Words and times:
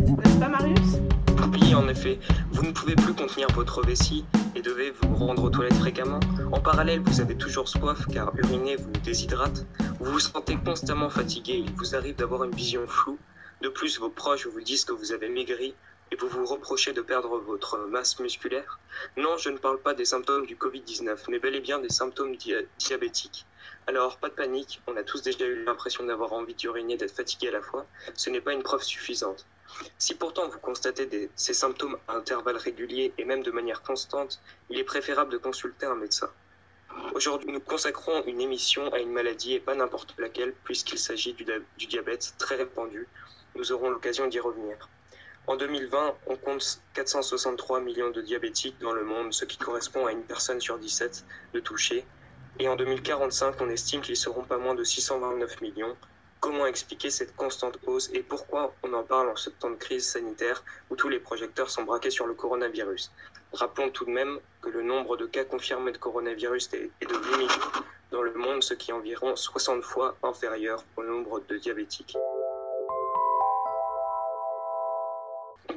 n'est-ce 0.00 0.38
pas 0.38 0.48
Marius? 0.48 0.98
Oui, 1.52 1.74
en 1.74 1.88
effet, 1.88 2.18
vous 2.52 2.62
ne 2.62 2.72
pouvez 2.72 2.94
plus 2.94 3.14
contenir 3.14 3.48
votre 3.54 3.82
vessie 3.82 4.24
et 4.54 4.62
devez 4.62 4.92
vous 4.92 5.14
rendre 5.14 5.44
aux 5.44 5.50
toilettes 5.50 5.74
fréquemment. 5.74 6.20
En 6.52 6.60
parallèle, 6.60 7.00
vous 7.00 7.20
avez 7.20 7.36
toujours 7.36 7.68
soif 7.68 8.06
car 8.12 8.32
uriner 8.36 8.76
vous 8.76 8.90
déshydrate. 9.04 9.66
Vous 9.98 10.12
vous 10.12 10.20
sentez 10.20 10.56
constamment 10.56 11.10
fatigué, 11.10 11.54
il 11.54 11.72
vous 11.74 11.94
arrive 11.94 12.16
d'avoir 12.16 12.44
une 12.44 12.54
vision 12.54 12.86
floue. 12.86 13.18
De 13.62 13.68
plus, 13.68 13.98
vos 13.98 14.08
proches 14.08 14.46
vous 14.46 14.60
disent 14.60 14.84
que 14.84 14.92
vous 14.92 15.12
avez 15.12 15.28
maigri 15.28 15.74
et 16.12 16.16
vous 16.16 16.28
vous 16.28 16.46
reprochez 16.46 16.92
de 16.92 17.02
perdre 17.02 17.38
votre 17.38 17.78
masse 17.88 18.18
musculaire 18.18 18.80
Non, 19.16 19.36
je 19.36 19.50
ne 19.50 19.58
parle 19.58 19.80
pas 19.80 19.94
des 19.94 20.04
symptômes 20.04 20.46
du 20.46 20.56
Covid-19, 20.56 21.16
mais 21.28 21.38
bel 21.38 21.54
et 21.54 21.60
bien 21.60 21.78
des 21.78 21.90
symptômes 21.90 22.36
diabétiques. 22.78 23.46
Alors, 23.86 24.18
pas 24.18 24.28
de 24.28 24.34
panique, 24.34 24.80
on 24.86 24.96
a 24.96 25.02
tous 25.02 25.22
déjà 25.22 25.46
eu 25.46 25.64
l'impression 25.64 26.04
d'avoir 26.04 26.32
envie 26.32 26.54
d'uriner, 26.54 26.96
d'être 26.96 27.14
fatigué 27.14 27.48
à 27.48 27.52
la 27.52 27.62
fois. 27.62 27.86
Ce 28.14 28.30
n'est 28.30 28.40
pas 28.40 28.52
une 28.52 28.62
preuve 28.62 28.82
suffisante. 28.82 29.46
Si 29.98 30.14
pourtant 30.14 30.48
vous 30.48 30.58
constatez 30.58 31.30
ces 31.36 31.54
symptômes 31.54 31.98
à 32.08 32.14
intervalles 32.14 32.56
réguliers 32.56 33.12
et 33.18 33.24
même 33.24 33.42
de 33.42 33.50
manière 33.50 33.82
constante, 33.82 34.40
il 34.68 34.78
est 34.78 34.84
préférable 34.84 35.32
de 35.32 35.38
consulter 35.38 35.86
un 35.86 35.94
médecin. 35.94 36.30
Aujourd'hui, 37.14 37.52
nous 37.52 37.60
consacrons 37.60 38.24
une 38.26 38.40
émission 38.40 38.92
à 38.92 38.98
une 38.98 39.12
maladie 39.12 39.54
et 39.54 39.60
pas 39.60 39.74
n'importe 39.74 40.14
laquelle, 40.18 40.52
puisqu'il 40.64 40.98
s'agit 40.98 41.34
du, 41.34 41.44
diabète 41.86 42.34
très 42.38 42.56
répandu. 42.56 43.06
Nous 43.54 43.72
aurons 43.72 43.90
l'occasion 43.90 44.26
d'y 44.26 44.40
revenir. 44.40 44.88
En 45.46 45.56
2020, 45.56 46.16
on 46.26 46.36
compte 46.36 46.80
463 46.94 47.80
millions 47.80 48.10
de 48.10 48.20
diabétiques 48.20 48.78
dans 48.80 48.92
le 48.92 49.04
monde, 49.04 49.32
ce 49.32 49.44
qui 49.44 49.58
correspond 49.58 50.06
à 50.06 50.12
une 50.12 50.22
personne 50.22 50.60
sur 50.60 50.78
17 50.78 51.24
de 51.54 51.60
touchés. 51.60 52.04
Et 52.58 52.68
en 52.68 52.76
2045, 52.76 53.60
on 53.60 53.70
estime 53.70 54.00
qu'ils 54.00 54.16
seront 54.16 54.44
pas 54.44 54.58
moins 54.58 54.74
de 54.74 54.84
629 54.84 55.60
millions. 55.60 55.96
Comment 56.40 56.64
expliquer 56.64 57.10
cette 57.10 57.36
constante 57.36 57.78
hausse 57.86 58.08
et 58.14 58.22
pourquoi 58.22 58.74
on 58.82 58.94
en 58.94 59.02
parle 59.02 59.28
en 59.28 59.36
ce 59.36 59.50
temps 59.50 59.68
de 59.68 59.74
crise 59.74 60.08
sanitaire 60.08 60.64
où 60.88 60.96
tous 60.96 61.10
les 61.10 61.20
projecteurs 61.20 61.68
sont 61.68 61.82
braqués 61.82 62.08
sur 62.08 62.26
le 62.26 62.32
coronavirus? 62.32 63.12
Rappelons 63.52 63.90
tout 63.90 64.06
de 64.06 64.10
même 64.10 64.40
que 64.62 64.70
le 64.70 64.82
nombre 64.82 65.18
de 65.18 65.26
cas 65.26 65.44
confirmés 65.44 65.92
de 65.92 65.98
coronavirus 65.98 66.70
est 66.72 67.06
de 67.06 67.14
8 67.14 67.36
millions 67.36 67.84
dans 68.10 68.22
le 68.22 68.32
monde, 68.32 68.62
ce 68.62 68.72
qui 68.72 68.90
est 68.90 68.94
environ 68.94 69.36
60 69.36 69.82
fois 69.82 70.16
inférieur 70.22 70.82
au 70.96 71.02
nombre 71.02 71.40
de 71.40 71.58
diabétiques. 71.58 72.16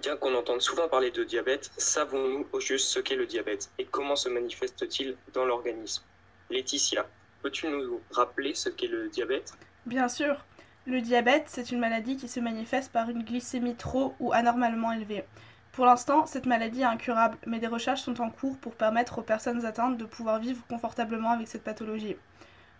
Bien 0.01 0.15
qu'on 0.15 0.33
entende 0.33 0.61
souvent 0.61 0.87
parler 0.87 1.11
de 1.11 1.25
diabète, 1.25 1.71
savons-nous 1.77 2.47
au 2.53 2.61
juste 2.61 2.87
ce 2.87 2.99
qu'est 3.01 3.15
le 3.17 3.25
diabète 3.25 3.69
et 3.79 3.85
comment 3.85 4.15
se 4.15 4.29
manifeste-t-il 4.29 5.17
dans 5.33 5.43
l'organisme? 5.43 6.03
Laetitia, 6.49 7.05
peux-tu 7.41 7.67
nous 7.67 7.99
rappeler 8.11 8.55
ce 8.55 8.69
qu'est 8.69 8.87
le 8.87 9.09
diabète? 9.09 9.53
Bien 9.85 10.07
sûr. 10.07 10.37
Le 10.85 10.99
diabète, 10.99 11.45
c'est 11.47 11.71
une 11.71 11.79
maladie 11.79 12.17
qui 12.17 12.27
se 12.27 12.41
manifeste 12.41 12.91
par 12.91 13.09
une 13.09 13.23
glycémie 13.23 13.75
trop 13.75 14.15
ou 14.19 14.33
anormalement 14.33 14.91
élevée. 14.91 15.23
Pour 15.71 15.85
l'instant, 15.85 16.25
cette 16.25 16.45
maladie 16.45 16.81
est 16.81 16.83
incurable, 16.83 17.37
mais 17.47 17.59
des 17.59 17.67
recherches 17.67 18.01
sont 18.01 18.19
en 18.19 18.29
cours 18.29 18.57
pour 18.57 18.75
permettre 18.75 19.19
aux 19.19 19.23
personnes 19.23 19.65
atteintes 19.65 19.97
de 19.97 20.03
pouvoir 20.03 20.39
vivre 20.39 20.61
confortablement 20.67 21.29
avec 21.29 21.47
cette 21.47 21.63
pathologie. 21.63 22.17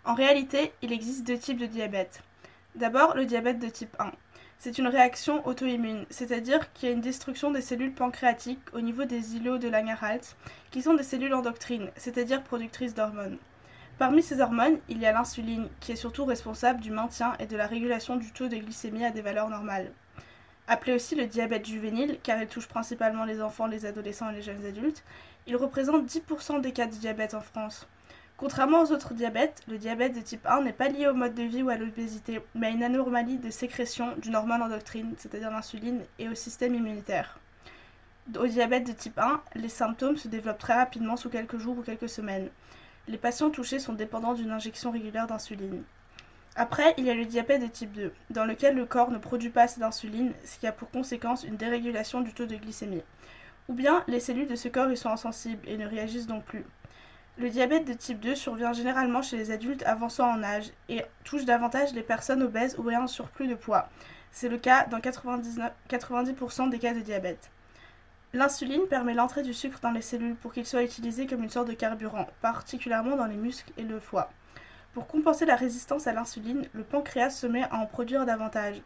En 0.04 0.16
réalité, 0.16 0.74
il 0.82 0.92
existe 0.92 1.26
deux 1.26 1.38
types 1.38 1.58
de 1.58 1.66
diabète. 1.66 2.24
D'abord, 2.76 3.16
le 3.16 3.26
diabète 3.26 3.60
de 3.60 3.70
type 3.70 3.96
1. 3.98 4.12
C'est 4.60 4.78
une 4.78 4.88
réaction 4.88 5.46
auto-immune, 5.48 6.06
c'est-à-dire 6.10 6.74
qu'il 6.74 6.90
y 6.90 6.92
a 6.92 6.96
une 6.96 7.02
destruction 7.02 7.52
des 7.52 7.62
cellules 7.62 7.94
pancréatiques 7.94 8.74
au 8.74 8.82
niveau 8.82 9.06
des 9.06 9.38
îlots 9.38 9.60
de 9.60 9.70
Langerhans, 9.70 10.36
qui 10.72 10.82
sont 10.82 10.94
des 10.94 11.04
cellules 11.04 11.34
endocrines, 11.34 11.90
c'est-à-dire 11.96 12.44
productrices 12.44 12.96
d'hormones. 12.96 13.38
Parmi 14.00 14.24
ces 14.24 14.42
hormones, 14.42 14.80
il 14.90 14.98
y 14.98 15.06
a 15.06 15.12
l'insuline, 15.12 15.70
qui 15.80 15.92
est 15.92 15.96
surtout 15.96 16.26
responsable 16.26 16.82
du 16.82 16.90
maintien 16.90 17.34
et 17.40 17.46
de 17.46 17.56
la 17.56 17.68
régulation 17.68 18.16
du 18.16 18.32
taux 18.32 18.48
de 18.48 18.58
glycémie 18.58 19.06
à 19.06 19.12
des 19.12 19.22
valeurs 19.22 19.50
normales. 19.50 19.92
Appelé 20.68 20.94
aussi 20.94 21.14
le 21.16 21.28
diabète 21.28 21.68
juvénile, 21.68 22.18
car 22.24 22.42
il 22.42 22.48
touche 22.48 22.68
principalement 22.68 23.24
les 23.24 23.42
enfants, 23.42 23.68
les 23.68 23.86
adolescents 23.86 24.30
et 24.32 24.34
les 24.34 24.42
jeunes 24.42 24.66
adultes, 24.66 25.04
il 25.46 25.56
représente 25.58 26.06
10% 26.08 26.62
des 26.62 26.72
cas 26.72 26.88
de 26.88 26.96
diabète 26.96 27.36
en 27.36 27.42
France. 27.42 27.88
Contrairement 28.36 28.82
aux 28.82 28.92
autres 28.92 29.14
diabètes, 29.14 29.62
le 29.68 29.78
diabète 29.78 30.16
de 30.16 30.22
type 30.22 30.46
1 30.48 30.62
n'est 30.62 30.74
pas 30.74 30.90
lié 30.90 31.08
au 31.08 31.14
mode 31.14 31.36
de 31.36 31.44
vie 31.44 31.62
ou 31.62 31.70
à 31.70 31.76
l'obésité, 31.76 32.42
mais 32.56 32.68
à 32.68 32.72
une 32.72 32.84
anomalie 32.84 33.38
de 33.38 33.52
sécrétion 33.52 34.16
d'une 34.18 34.36
hormone 34.36 34.64
endocrine, 34.64 35.14
c'est-à-dire 35.18 35.52
l'insuline, 35.52 36.02
et 36.18 36.30
au 36.30 36.36
système 36.36 36.74
immunitaire. 36.74 37.40
Au 38.40 38.48
diabète 38.48 38.88
de 38.88 38.94
type 38.94 39.20
1, 39.20 39.42
les 39.56 39.70
symptômes 39.70 40.18
se 40.18 40.30
développent 40.30 40.58
très 40.58 40.76
rapidement 40.76 41.16
sous 41.16 41.30
quelques 41.30 41.58
jours 41.58 41.78
ou 41.78 41.84
quelques 41.84 42.10
semaines. 42.10 42.50
Les 43.10 43.18
patients 43.18 43.50
touchés 43.50 43.80
sont 43.80 43.94
dépendants 43.94 44.34
d'une 44.34 44.52
injection 44.52 44.90
régulière 44.90 45.28
d'insuline. 45.28 45.84
Après, 46.56 46.94
il 46.98 47.04
y 47.04 47.10
a 47.10 47.14
le 47.14 47.26
diabète 47.26 47.62
de 47.62 47.68
type 47.68 47.92
2, 47.92 48.14
dans 48.30 48.46
lequel 48.46 48.76
le 48.76 48.86
corps 48.86 49.12
ne 49.12 49.18
produit 49.18 49.50
pas 49.50 49.64
assez 49.64 49.82
d'insuline, 49.82 50.32
ce 50.46 50.58
qui 50.58 50.68
a 50.68 50.72
pour 50.72 50.90
conséquence 50.90 51.44
une 51.44 51.58
dérégulation 51.58 52.22
du 52.22 52.34
taux 52.34 52.46
de 52.46 52.56
glycémie. 52.56 53.04
Ou 53.68 53.74
bien 53.74 54.06
les 54.08 54.22
cellules 54.22 54.48
de 54.48 54.56
ce 54.56 54.70
corps 54.70 54.90
y 54.90 54.96
sont 54.96 55.10
insensibles 55.10 55.68
et 55.68 55.76
ne 55.76 55.86
réagissent 55.86 56.28
donc 56.28 56.46
plus. 56.46 56.66
Le 57.38 57.50
diabète 57.50 57.86
de 57.86 57.94
type 57.94 58.22
2 58.22 58.36
survient 58.36 58.72
généralement 58.72 59.22
chez 59.22 59.36
les 59.36 59.52
adultes 59.52 59.84
avançant 59.84 60.30
en 60.30 60.44
âge 60.44 60.72
et 60.88 61.04
touche 61.26 61.44
davantage 61.44 61.94
les 61.94 62.04
personnes 62.04 62.44
obèses 62.44 62.78
ou 62.78 62.90
ayant 62.90 63.04
un 63.04 63.08
surplus 63.08 63.48
de 63.48 63.56
poids. 63.56 63.90
C'est 64.32 64.50
le 64.50 64.60
cas 64.60 64.86
dans 64.86 65.00
90% 65.00 66.70
des 66.70 66.80
cas 66.80 66.94
de 66.94 67.02
diabète. 67.02 67.50
L'insuline 68.36 68.88
permet 68.90 69.14
l'entrée 69.14 69.44
du 69.44 69.54
sucre 69.54 69.80
dans 69.80 69.92
les 69.92 70.02
cellules 70.02 70.36
pour 70.36 70.54
qu'il 70.54 70.66
soit 70.66 70.82
utilisé 70.82 71.28
comme 71.28 71.44
une 71.44 71.52
sorte 71.52 71.68
de 71.68 71.74
carburant, 71.74 72.28
particulièrement 72.42 73.16
dans 73.16 73.28
les 73.28 73.36
muscles 73.36 73.72
et 73.78 73.84
le 73.84 74.00
foie. 74.00 74.32
Pour 74.96 75.06
compenser 75.06 75.46
la 75.46 75.56
résistance 75.56 76.08
à 76.08 76.14
l'insuline, 76.14 76.68
le 76.74 76.84
pancréas 76.84 77.30
se 77.30 77.46
met 77.46 77.62
à 77.62 77.76
en 77.76 77.86
produire 77.86 78.26
davantage. 78.26 78.82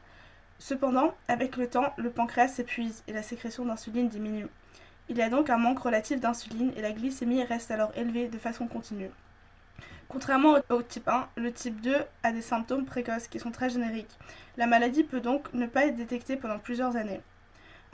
Cependant, 0.60 1.14
avec 1.30 1.56
le 1.56 1.70
temps, 1.70 1.94
le 1.96 2.10
pancréas 2.10 2.50
s'épuise 2.50 3.04
et 3.08 3.14
la 3.14 3.24
sécrétion 3.24 3.64
d'insuline 3.64 4.10
diminue. 4.10 4.48
Il 5.08 5.16
y 5.16 5.22
a 5.22 5.30
donc 5.30 5.50
un 5.50 5.58
manque 5.58 5.80
relatif 5.80 6.20
d'insuline 6.20 6.74
et 6.76 6.82
la 6.82 6.92
glycémie 6.92 7.46
reste 7.46 7.72
alors 7.72 7.94
élevée 7.96 8.28
de 8.28 8.38
façon 8.38 8.68
continue. 8.68 9.12
Contrairement 10.10 10.58
au 10.70 10.82
type 10.82 11.08
1, 11.08 11.30
le 11.38 11.54
type 11.54 11.80
2 11.80 11.96
a 12.24 12.34
des 12.34 12.42
symptômes 12.42 12.86
précoces 12.86 13.30
qui 13.30 13.40
sont 13.40 13.52
très 13.52 13.70
génériques. 13.70 14.20
La 14.58 14.68
maladie 14.68 15.06
peut 15.06 15.22
donc 15.22 15.54
ne 15.54 15.68
pas 15.68 15.86
être 15.86 15.96
détectée 15.96 16.36
pendant 16.36 16.60
plusieurs 16.60 16.98
années. 16.98 17.22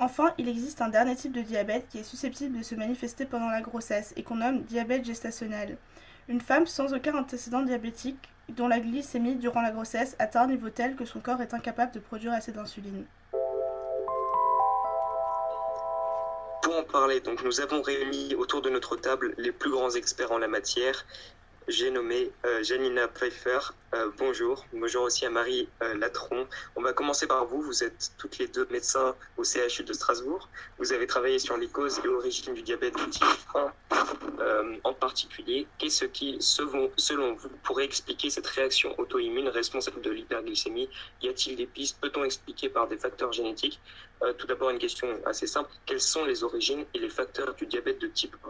Enfin, 0.03 0.33
il 0.37 0.49
existe 0.49 0.81
un 0.81 0.89
dernier 0.89 1.15
type 1.15 1.31
de 1.31 1.39
diabète 1.39 1.87
qui 1.89 1.97
est 1.97 2.03
susceptible 2.03 2.57
de 2.57 2.61
se 2.61 2.75
manifester 2.75 3.23
pendant 3.23 3.47
la 3.47 3.61
grossesse 3.61 4.13
et 4.17 4.23
qu'on 4.23 4.35
nomme 4.35 4.63
diabète 4.63 5.05
gestationnel. 5.05 5.77
Une 6.27 6.41
femme 6.41 6.67
sans 6.67 6.93
aucun 6.93 7.15
antécédent 7.17 7.61
diabétique 7.61 8.29
dont 8.49 8.67
la 8.67 8.81
glycémie 8.81 9.35
durant 9.35 9.61
la 9.61 9.71
grossesse 9.71 10.17
atteint 10.19 10.41
un 10.41 10.47
niveau 10.47 10.69
tel 10.69 10.97
que 10.97 11.05
son 11.05 11.21
corps 11.21 11.41
est 11.41 11.53
incapable 11.53 11.93
de 11.93 11.99
produire 12.01 12.33
assez 12.33 12.51
d'insuline. 12.51 13.05
Pour 16.63 16.75
en 16.77 16.83
parler, 16.83 17.21
donc, 17.21 17.41
nous 17.41 17.61
avons 17.61 17.81
réuni 17.81 18.35
autour 18.35 18.61
de 18.61 18.69
notre 18.69 18.97
table 18.97 19.33
les 19.37 19.53
plus 19.53 19.71
grands 19.71 19.91
experts 19.91 20.33
en 20.33 20.37
la 20.37 20.49
matière. 20.49 21.05
J'ai 21.69 21.91
nommé 21.91 22.29
euh, 22.45 22.61
Janina 22.61 23.07
Pfeiffer. 23.07 23.59
Euh, 23.93 24.11
bonjour. 24.17 24.65
Bonjour 24.73 25.03
aussi 25.03 25.25
à 25.25 25.29
Marie 25.29 25.69
euh, 25.81 25.93
Latron. 25.95 26.45
On 26.75 26.81
va 26.81 26.91
commencer 26.91 27.25
par 27.25 27.45
vous. 27.45 27.61
Vous 27.61 27.85
êtes 27.85 28.11
toutes 28.17 28.37
les 28.37 28.47
deux 28.47 28.67
médecins 28.69 29.15
au 29.37 29.43
CHU 29.45 29.83
de 29.83 29.93
Strasbourg. 29.93 30.49
Vous 30.77 30.91
avez 30.91 31.07
travaillé 31.07 31.39
sur 31.39 31.55
les 31.55 31.69
causes 31.69 32.01
et 32.03 32.07
origines 32.09 32.53
du 32.53 32.63
diabète 32.63 32.95
de 32.95 33.05
type 33.05 33.23
1 33.55 33.71
en 34.83 34.93
particulier. 34.93 35.65
Qu'est-ce 35.77 36.05
qui, 36.05 36.37
selon 36.39 37.33
vous, 37.35 37.49
pourrait 37.63 37.85
expliquer 37.85 38.29
cette 38.29 38.47
réaction 38.47 38.93
auto-immune 38.99 39.47
responsable 39.47 40.01
de 40.01 40.09
l'hyperglycémie? 40.09 40.89
Y 41.21 41.29
a-t-il 41.29 41.55
des 41.55 41.67
pistes? 41.67 41.97
Peut-on 42.01 42.25
expliquer 42.25 42.67
par 42.67 42.87
des 42.89 42.97
facteurs 42.97 43.31
génétiques? 43.31 43.79
Tout 44.37 44.47
d'abord, 44.47 44.69
une 44.69 44.79
question 44.79 45.07
assez 45.25 45.47
simple. 45.47 45.69
Quelles 45.85 46.01
sont 46.01 46.25
les 46.25 46.43
origines 46.43 46.85
et 46.93 46.99
les 46.99 47.09
facteurs 47.09 47.53
du 47.55 47.65
diabète 47.67 47.99
de 47.99 48.07
type 48.07 48.35
1 48.45 48.49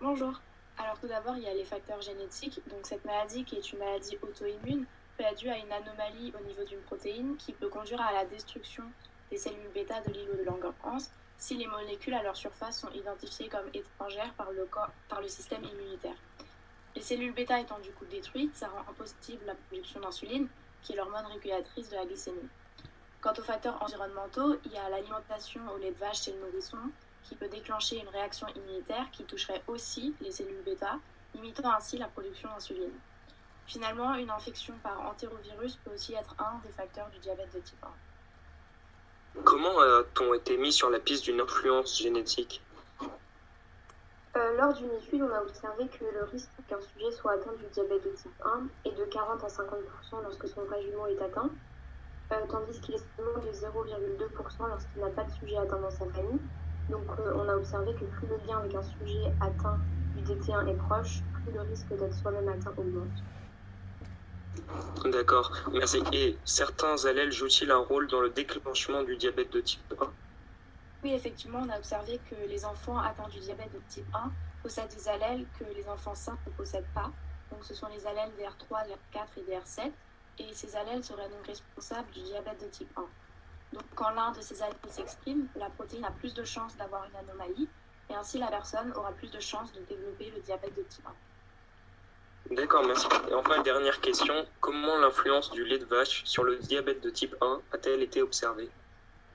Bonjour. 0.00 0.40
Alors 0.78 0.98
tout 1.00 1.08
d'abord, 1.08 1.36
il 1.36 1.42
y 1.42 1.48
a 1.48 1.54
les 1.54 1.64
facteurs 1.64 2.00
génétiques. 2.00 2.60
Donc 2.68 2.86
cette 2.86 3.04
maladie 3.04 3.44
qui 3.44 3.56
est 3.56 3.72
une 3.72 3.80
maladie 3.80 4.16
auto-immune 4.22 4.86
peut 5.16 5.24
être 5.24 5.38
due 5.38 5.50
à 5.50 5.58
une 5.58 5.72
anomalie 5.72 6.32
au 6.38 6.44
niveau 6.46 6.64
d'une 6.64 6.80
protéine 6.80 7.36
qui 7.36 7.52
peut 7.52 7.68
conduire 7.68 8.00
à 8.00 8.12
la 8.12 8.24
destruction 8.24 8.84
des 9.30 9.36
cellules 9.36 9.70
bêta 9.74 10.00
de 10.00 10.12
l'îlot 10.12 10.34
de 10.34 10.44
Langerhans 10.44 11.10
si 11.36 11.56
les 11.56 11.66
molécules 11.66 12.14
à 12.14 12.22
leur 12.22 12.36
surface 12.36 12.80
sont 12.80 12.90
identifiées 12.90 13.48
comme 13.48 13.68
étrangères 13.72 14.32
par 14.34 14.50
le, 14.50 15.28
système 15.28 15.64
immunitaire. 15.64 16.16
Les 16.96 17.02
cellules 17.02 17.32
bêta 17.32 17.60
étant 17.60 17.78
du 17.78 17.90
coup 17.92 18.04
détruites, 18.06 18.56
ça 18.56 18.68
rend 18.68 18.80
impossible 18.90 19.44
la 19.46 19.54
production 19.54 20.00
d'insuline, 20.00 20.48
qui 20.82 20.92
est 20.92 20.96
l'hormone 20.96 21.26
régulatrice 21.26 21.90
de 21.90 21.94
la 21.94 22.06
glycémie. 22.06 22.48
Quant 23.20 23.32
aux 23.38 23.42
facteurs 23.42 23.80
environnementaux, 23.82 24.56
il 24.64 24.72
y 24.72 24.78
a 24.78 24.88
l'alimentation 24.88 25.60
au 25.72 25.78
lait 25.78 25.92
de 25.92 25.98
vache 25.98 26.22
chez 26.22 26.32
le 26.32 26.40
nourrisson, 26.40 26.78
qui 27.28 27.36
peut 27.36 27.48
déclencher 27.48 27.98
une 27.98 28.08
réaction 28.08 28.46
immunitaire 28.56 29.06
qui 29.12 29.24
toucherait 29.24 29.62
aussi 29.66 30.14
les 30.20 30.32
cellules 30.32 30.62
bêta, 30.64 30.98
limitant 31.34 31.70
ainsi 31.72 31.98
la 31.98 32.08
production 32.08 32.48
d'insuline. 32.48 32.92
Finalement, 33.66 34.14
une 34.14 34.30
infection 34.30 34.74
par 34.82 34.98
entérovirus 35.02 35.76
peut 35.84 35.92
aussi 35.92 36.14
être 36.14 36.34
un 36.38 36.58
des 36.64 36.72
facteurs 36.72 37.08
du 37.10 37.18
diabète 37.18 37.54
de 37.54 37.60
type 37.60 37.84
1. 39.36 39.42
Comment 39.44 39.78
a-t-on 39.78 40.32
été 40.32 40.56
mis 40.56 40.72
sur 40.72 40.88
la 40.88 40.98
piste 40.98 41.24
d'une 41.24 41.40
influence 41.40 41.98
génétique? 41.98 42.62
Euh, 44.36 44.56
Lors 44.56 44.72
d'une 44.72 44.92
étude, 44.92 45.22
on 45.22 45.34
a 45.34 45.42
observé 45.42 45.86
que 45.88 46.04
le 46.04 46.24
risque 46.24 46.48
qu'un 46.66 46.80
sujet 46.80 47.12
soit 47.12 47.32
atteint 47.32 47.52
du 47.52 47.66
diabète 47.66 48.04
de 48.04 48.10
type 48.10 48.42
1 48.42 48.68
est 48.86 48.94
de 48.94 49.04
40 49.04 49.44
à 49.44 49.48
50% 49.48 50.22
lorsque 50.22 50.48
son 50.48 50.62
vrai 50.64 50.82
jumeau 50.82 51.06
est 51.06 51.20
atteint. 51.20 51.50
tandis 52.30 52.80
qu'il 52.80 52.94
est 52.94 53.04
seulement 53.16 53.38
de 53.38 53.50
0,2% 53.50 54.68
lorsqu'il 54.68 55.02
n'a 55.02 55.10
pas 55.10 55.24
de 55.24 55.32
sujet 55.32 55.58
atteint 55.58 55.78
dans 55.80 55.90
sa 55.90 56.06
famille. 56.06 56.40
Donc 56.90 57.04
on 57.18 57.48
a 57.48 57.54
observé 57.54 57.92
que 57.94 58.04
plus 58.04 58.26
le 58.26 58.36
lien 58.46 58.58
avec 58.58 58.74
un 58.74 58.82
sujet 58.82 59.32
atteint 59.40 59.78
du 60.16 60.22
DT1 60.22 60.66
est 60.68 60.74
proche, 60.74 61.20
plus 61.42 61.52
le 61.52 61.60
risque 61.62 61.88
d'être 61.90 62.14
soi-même 62.14 62.48
atteint 62.48 62.72
augmente. 62.76 63.22
D'accord, 65.04 65.52
merci. 65.72 66.02
Et 66.12 66.36
certains 66.44 67.04
allèles 67.04 67.32
jouent-ils 67.32 67.70
un 67.70 67.78
rôle 67.78 68.08
dans 68.08 68.20
le 68.20 68.30
déclenchement 68.30 69.02
du 69.02 69.16
diabète 69.16 69.52
de 69.52 69.60
type 69.60 69.94
1 70.00 70.06
Oui, 71.04 71.12
effectivement, 71.12 71.60
on 71.64 71.68
a 71.68 71.78
observé 71.78 72.20
que 72.30 72.34
les 72.48 72.64
enfants 72.64 72.98
atteints 72.98 73.28
du 73.28 73.38
diabète 73.38 73.72
de 73.72 73.80
type 73.88 74.06
1 74.14 74.30
possèdent 74.62 74.94
des 74.94 75.08
allèles 75.08 75.46
que 75.58 75.64
les 75.76 75.88
enfants 75.88 76.14
sains 76.14 76.38
ne 76.46 76.52
possèdent 76.52 76.92
pas. 76.94 77.10
Donc 77.50 77.64
ce 77.64 77.74
sont 77.74 77.88
les 77.88 78.06
allèles 78.06 78.30
DR3, 78.38 78.86
DR4 78.88 79.26
et 79.38 79.52
DR7. 79.52 79.92
Et 80.40 80.54
ces 80.54 80.76
allèles 80.76 81.02
seraient 81.04 81.28
donc 81.28 81.46
responsables 81.46 82.10
du 82.10 82.22
diabète 82.22 82.60
de 82.60 82.66
type 82.66 82.90
1. 82.96 83.04
Donc 83.72 83.82
quand 83.94 84.10
l'un 84.10 84.32
de 84.32 84.40
ces 84.40 84.62
allèles 84.62 84.76
s'exprime, 84.88 85.46
la 85.56 85.68
protéine 85.70 86.04
a 86.04 86.10
plus 86.10 86.34
de 86.34 86.44
chances 86.44 86.76
d'avoir 86.76 87.04
une 87.04 87.16
anomalie 87.16 87.68
et 88.10 88.14
ainsi 88.14 88.38
la 88.38 88.48
personne 88.48 88.92
aura 88.96 89.12
plus 89.12 89.30
de 89.30 89.40
chances 89.40 89.72
de 89.72 89.80
développer 89.80 90.30
le 90.34 90.40
diabète 90.40 90.74
de 90.76 90.82
type 90.82 91.06
1. 91.06 92.54
D'accord, 92.54 92.86
merci. 92.86 93.06
Et 93.28 93.34
enfin, 93.34 93.60
dernière 93.62 94.00
question. 94.00 94.46
Comment 94.60 94.96
l'influence 94.96 95.50
du 95.50 95.64
lait 95.64 95.78
de 95.78 95.84
vache 95.84 96.24
sur 96.24 96.44
le 96.44 96.56
diabète 96.56 97.02
de 97.02 97.10
type 97.10 97.36
1 97.42 97.60
a-t-elle 97.72 98.02
été 98.02 98.22
observée? 98.22 98.70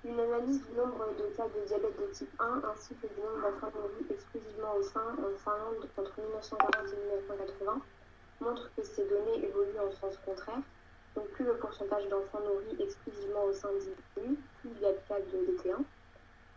Une 0.03 0.19
analyse 0.19 0.65
du 0.65 0.71
nombre 0.75 1.06
de 1.18 1.35
cas 1.38 1.47
de 1.47 1.68
diabète 1.68 2.00
de 2.00 2.12
type 2.12 2.31
1 2.39 2.62
ainsi 2.74 2.95
que 2.95 3.07
du 3.07 3.21
nombre 3.21 3.51
d'enfants 3.51 3.71
nourris 3.75 4.06
exclusivement 4.09 4.75
au 4.75 4.81
sein 4.81 5.15
en 5.19 5.38
Finlande 5.38 5.88
entre 5.95 6.19
1940 6.19 6.88
et 6.88 6.95
1980 6.95 7.81
montre 8.41 8.69
que 8.75 8.83
ces 8.83 9.06
données 9.07 9.45
évoluent 9.45 9.80
en 9.80 9.91
sens 9.91 10.18
contraire. 10.25 10.63
Donc 11.15 11.27
plus 11.30 11.45
le 11.45 11.57
pourcentage 11.57 12.07
d'enfants 12.10 12.39
nourris 12.42 12.75
exclusivement 12.80 13.44
au 13.45 13.54
sein 13.54 13.69
diminue, 13.80 14.38
plus 14.60 14.71
il 14.75 14.81
y 14.81 14.86
a 14.86 14.92
de 14.92 15.00
cas 15.07 15.19
de 15.19 15.51
DT1. 15.51 15.83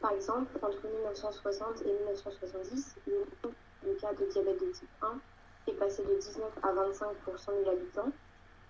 Par 0.00 0.12
exemple, 0.12 0.58
entre 0.62 0.86
1960 0.86 1.82
et 1.82 1.92
1970, 1.92 2.96
le 3.06 3.26
de 3.86 3.92
cas 4.00 4.12
de 4.12 4.24
diabète 4.26 4.60
de 4.60 4.72
type 4.72 4.88
1 5.02 5.18
est 5.68 5.74
passé 5.74 6.02
de 6.04 6.14
19 6.14 6.44
à 6.62 6.72
25% 6.72 7.64
000 7.64 7.70
habitants, 7.70 8.12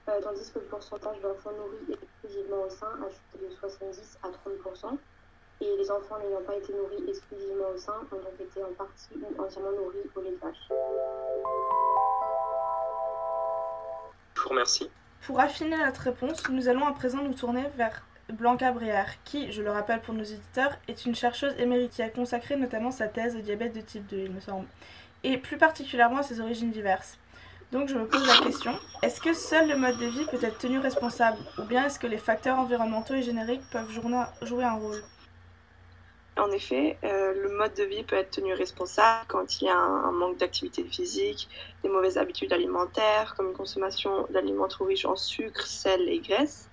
euh, 0.09 0.21
tandis 0.23 0.51
que 0.53 0.59
le 0.59 0.65
pourcentage 0.67 1.21
d'enfants 1.21 1.53
nourris 1.53 1.99
exclusivement 2.01 2.63
au 2.65 2.71
sein 2.71 2.91
a 3.05 3.11
chuté 3.11 3.45
de 3.45 3.51
70 3.55 4.19
à 4.23 4.29
30% 4.29 4.97
et 5.61 5.77
les 5.77 5.91
enfants 5.91 6.19
n'ayant 6.19 6.43
pas 6.43 6.57
été 6.57 6.73
nourris 6.73 7.03
exclusivement 7.09 7.71
au 7.75 7.79
sein 7.79 7.95
ont 8.13 8.17
donc 8.17 8.41
été 8.41 8.63
en 8.63 8.73
partie 8.75 9.15
ou 9.15 9.43
entièrement 9.43 9.73
nourris 9.73 10.11
au 10.15 10.21
lait 10.21 10.31
de 10.31 10.37
vache. 10.37 10.69
Je 14.35 14.43
vous 14.43 14.49
remercie. 14.51 14.91
Pour 15.23 15.41
affiner 15.41 15.77
notre 15.77 16.03
réponse, 16.03 16.49
nous 16.51 16.69
allons 16.69 16.87
à 16.87 16.93
présent 16.93 17.23
nous 17.23 17.35
tourner 17.35 17.65
vers 17.77 18.03
Blanca 18.33 18.73
Brière, 18.73 19.13
qui, 19.25 19.53
je 19.53 19.63
le 19.63 19.71
rappelle 19.71 20.01
pour 20.01 20.15
nos 20.15 20.25
éditeurs, 20.25 20.77
est 20.89 21.07
une 21.07 21.15
chercheuse 21.15 21.55
émérite 21.59 21.93
qui 21.93 22.03
a 22.03 22.09
consacré 22.09 22.57
notamment 22.57 22.91
sa 22.91 23.09
thèse 23.09 23.37
au 23.37 23.41
diabète 23.41 23.75
de 23.75 23.81
type 23.81 24.07
2, 24.07 24.17
il 24.17 24.33
me 24.33 24.41
semble 24.41 24.67
et 25.27 25.39
plus 25.39 25.57
particulièrement 25.57 26.19
à 26.19 26.23
ses 26.23 26.41
origines 26.41 26.71
diverses. 26.71 27.19
Donc 27.73 27.89
je 27.89 27.97
me 27.97 28.07
pose 28.07 28.27
la 28.27 28.45
question, 28.45 28.79
est-ce 29.03 29.21
que 29.21 29.35
seul 29.35 29.69
le 29.69 29.77
mode 29.77 29.99
de 29.99 30.07
vie 30.07 30.25
peut 30.31 30.39
être 30.41 30.59
tenu 30.59 30.79
responsable 30.79 31.39
ou 31.59 31.65
bien 31.65 31.87
est-ce 31.87 31.99
que 31.99 32.07
les 32.07 32.19
facteurs 32.19 32.59
environnementaux 32.59 33.15
et 33.15 33.23
génériques 33.23 33.69
peuvent 33.73 33.91
jouer 33.91 34.65
un 34.65 34.75
rôle? 34.75 35.03
En 36.39 36.51
effet, 36.51 36.99
euh, 37.03 37.33
le 37.33 37.49
mode 37.49 37.73
de 37.75 37.85
vie 37.85 38.03
peut 38.03 38.17
être 38.17 38.31
tenu 38.31 38.53
responsable 38.53 39.25
quand 39.27 39.61
il 39.61 39.65
y 39.65 39.69
a 39.71 39.77
un, 39.77 40.13
manque 40.13 40.37
d'activité 40.37 40.85
physique, 40.85 41.49
des 41.83 41.89
mauvaises 41.89 42.19
habitudes 42.19 42.53
alimentaires, 42.53 43.35
comme 43.35 43.49
une 43.49 43.57
consommation 43.57 44.27
d'aliments 44.29 44.69
trop 44.69 44.85
riches 44.85 45.07
en 45.07 45.17
sucre, 45.17 45.67
sel 45.67 46.07
et 46.11 46.21
graisse. 46.21 46.69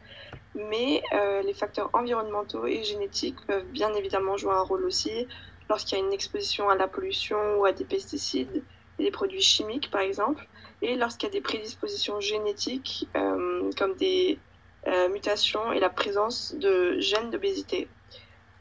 Mais 0.54 1.02
euh, 1.14 1.42
les 1.44 1.54
facteurs 1.54 1.90
environnementaux 1.94 2.68
et 2.68 2.84
génétiques 2.84 3.38
peuvent 3.48 3.66
bien 3.68 3.94
évidemment 3.94 4.36
jouer 4.36 4.52
un 4.52 4.64
rôle 4.64 4.84
aussi, 4.84 5.28
lorsqu'il 5.70 5.98
y 5.98 6.02
a 6.02 6.04
une 6.04 6.14
exposition 6.14 6.70
à 6.70 6.76
la 6.76 6.90
pollution 6.90 7.56
ou 7.58 7.66
à 7.66 7.72
des 7.72 7.86
pesticides 7.86 8.64
et 9.00 9.04
des 9.04 9.12
produits 9.12 9.42
chimiques, 9.42 9.90
par 9.90 10.02
exemple, 10.02 10.46
et 10.82 10.96
lorsqu'il 10.98 11.28
y 11.28 11.32
a 11.32 11.34
des 11.34 11.42
prédispositions 11.42 12.20
génétiques 12.20 13.08
euh, 13.16 13.72
comme 13.78 13.96
des 13.96 14.40
mutations 15.12 15.72
et 15.72 15.80
la 15.80 15.90
présence 15.90 16.54
de 16.56 17.00
gènes 17.00 17.30
d'obésité. 17.30 17.88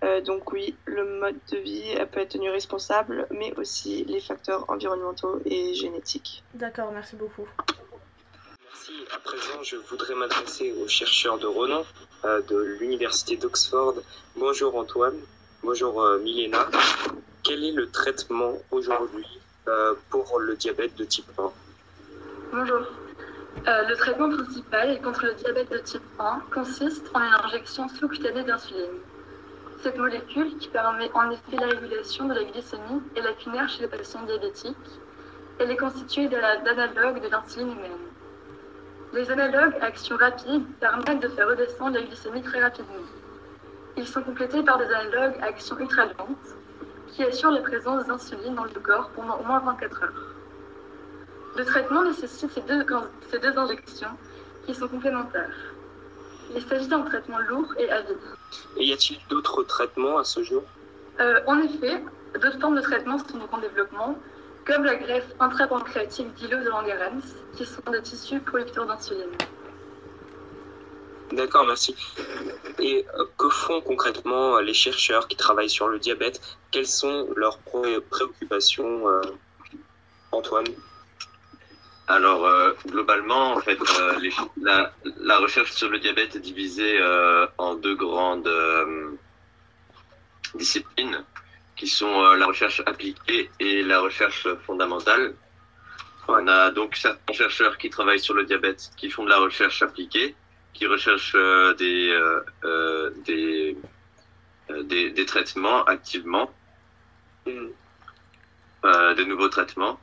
Euh, 0.02 0.20
donc 0.20 0.52
oui, 0.52 0.74
le 0.86 1.20
mode 1.20 1.36
de 1.50 1.58
vie 1.58 1.94
peut 2.10 2.20
être 2.20 2.30
tenu 2.30 2.50
responsable, 2.50 3.26
mais 3.30 3.54
aussi 3.56 4.04
les 4.04 4.20
facteurs 4.20 4.68
environnementaux 4.68 5.40
et 5.44 5.74
génétiques. 5.74 6.42
D'accord, 6.54 6.90
merci 6.92 7.16
beaucoup. 7.16 7.46
Merci. 8.64 8.92
À 9.14 9.18
présent, 9.18 9.62
je 9.62 9.76
voudrais 9.76 10.14
m'adresser 10.14 10.72
aux 10.72 10.88
chercheurs 10.88 11.38
de 11.38 11.46
renom 11.46 11.84
de 12.24 12.76
l'Université 12.80 13.36
d'Oxford. 13.36 13.94
Bonjour 14.36 14.76
Antoine. 14.76 15.16
Bonjour 15.64 16.02
euh, 16.02 16.18
Milena. 16.18 16.66
Quel 17.44 17.62
est 17.62 17.70
le 17.70 17.88
traitement 17.88 18.54
aujourd'hui 18.72 19.26
euh, 19.68 19.94
pour 20.10 20.40
le 20.40 20.56
diabète 20.56 20.96
de 20.96 21.04
type 21.04 21.30
1 21.38 21.52
Bonjour. 22.52 22.80
Euh, 23.68 23.88
le 23.88 23.94
traitement 23.94 24.28
principal 24.28 25.00
contre 25.02 25.26
le 25.26 25.34
diabète 25.34 25.70
de 25.70 25.78
type 25.78 26.02
1 26.18 26.42
consiste 26.52 27.06
en 27.14 27.20
une 27.20 27.34
injection 27.44 27.88
sous-cutanée 27.88 28.42
d'insuline. 28.42 28.98
Cette 29.82 29.98
molécule, 29.98 30.56
qui 30.58 30.68
permet 30.68 31.10
en 31.12 31.28
effet 31.30 31.56
la 31.58 31.66
régulation 31.66 32.26
de 32.26 32.34
la 32.34 32.44
glycémie, 32.44 33.02
est 33.16 33.20
lacunaire 33.20 33.68
chez 33.68 33.82
les 33.82 33.88
patients 33.88 34.22
diabétiques. 34.22 34.76
Elle 35.58 35.72
est 35.72 35.76
constituée 35.76 36.28
d'analogues 36.28 37.20
de 37.20 37.28
l'insuline 37.28 37.72
humaine. 37.72 37.90
Les 39.12 39.28
analogues 39.32 39.74
à 39.80 39.86
action 39.86 40.16
rapide 40.16 40.62
permettent 40.78 41.22
de 41.22 41.26
faire 41.26 41.48
redescendre 41.48 41.96
la 41.96 42.02
glycémie 42.02 42.42
très 42.42 42.62
rapidement. 42.62 43.08
Ils 43.96 44.06
sont 44.06 44.22
complétés 44.22 44.62
par 44.62 44.78
des 44.78 44.84
analogues 44.84 45.34
à 45.42 45.46
action 45.46 45.76
ultra 45.76 46.04
lente 46.04 46.56
qui 47.08 47.24
assurent 47.24 47.50
la 47.50 47.62
présence 47.62 48.06
d'insuline 48.06 48.54
dans 48.54 48.64
le 48.64 48.70
corps 48.70 49.10
pendant 49.16 49.36
au 49.40 49.42
moins 49.42 49.58
24 49.58 50.04
heures. 50.04 50.34
Le 51.56 51.64
traitement 51.64 52.04
nécessite 52.04 52.52
ces 52.52 52.62
deux, 52.62 52.86
ces 53.32 53.40
deux 53.40 53.58
injections 53.58 54.16
qui 54.64 54.76
sont 54.76 54.86
complémentaires. 54.86 55.71
Il 56.54 56.62
s'agit 56.62 56.88
d'un 56.88 57.02
traitement 57.02 57.38
lourd 57.38 57.72
et 57.78 57.90
à 57.90 58.02
vie. 58.02 58.14
Et 58.76 58.86
y 58.86 58.92
a-t-il 58.92 59.18
d'autres 59.28 59.62
traitements 59.64 60.18
à 60.18 60.24
ce 60.24 60.42
jour 60.42 60.62
euh, 61.20 61.40
En 61.46 61.58
effet, 61.58 62.02
d'autres 62.34 62.60
formes 62.60 62.76
de 62.76 62.80
traitement 62.82 63.18
sont 63.18 63.40
en 63.50 63.58
développement, 63.58 64.18
comme 64.66 64.84
la 64.84 64.96
greffe 64.96 65.28
intrapancréatique 65.40 66.34
d'îlots 66.34 66.62
de 66.62 66.68
Langerhans, 66.68 67.20
qui 67.56 67.64
sont 67.64 67.90
des 67.90 68.02
tissus 68.02 68.40
producteurs 68.40 68.86
d'insuline. 68.86 69.30
D'accord, 71.32 71.64
merci. 71.66 71.96
Et 72.78 73.06
euh, 73.18 73.24
que 73.38 73.48
font 73.48 73.80
concrètement 73.80 74.56
euh, 74.56 74.62
les 74.62 74.74
chercheurs 74.74 75.28
qui 75.28 75.36
travaillent 75.36 75.70
sur 75.70 75.88
le 75.88 75.98
diabète? 75.98 76.40
Quelles 76.70 76.86
sont 76.86 77.28
leurs 77.36 77.58
préoccupations, 78.10 79.08
euh, 79.08 79.22
Antoine? 80.30 80.66
Alors 82.12 82.74
globalement, 82.86 83.52
en 83.54 83.60
fait, 83.60 83.78
la, 84.60 85.38
recherche 85.38 85.72
sur 85.72 85.88
le 85.88 85.98
diabète 85.98 86.36
est 86.36 86.40
divisée 86.40 87.00
en 87.58 87.74
deux 87.74 87.94
grandes 87.94 88.50
disciplines, 90.54 91.24
qui 91.76 91.86
sont 91.86 92.34
la 92.34 92.46
recherche 92.46 92.82
appliquée 92.86 93.50
et 93.58 93.82
la 93.82 94.00
recherche 94.00 94.46
fondamentale. 94.66 95.34
On 96.28 96.46
a 96.46 96.70
donc 96.70 96.96
certains 96.96 97.32
chercheurs 97.32 97.76
qui 97.78 97.90
travaillent 97.90 98.20
sur 98.20 98.34
le 98.34 98.44
diabète 98.44 98.90
qui 98.96 99.10
font 99.10 99.24
de 99.24 99.30
la 99.30 99.38
recherche 99.38 99.82
appliquée, 99.82 100.36
qui 100.72 100.86
recherchent 100.86 101.34
euh, 101.34 101.74
des, 101.74 102.10
euh, 102.10 102.40
euh, 102.64 103.10
des, 103.26 103.76
des, 104.84 105.10
des, 105.10 105.26
traitements 105.26 105.84
activement, 105.84 106.50
des 107.46 109.24
nouveaux 109.26 109.48
traitements. 109.48 109.98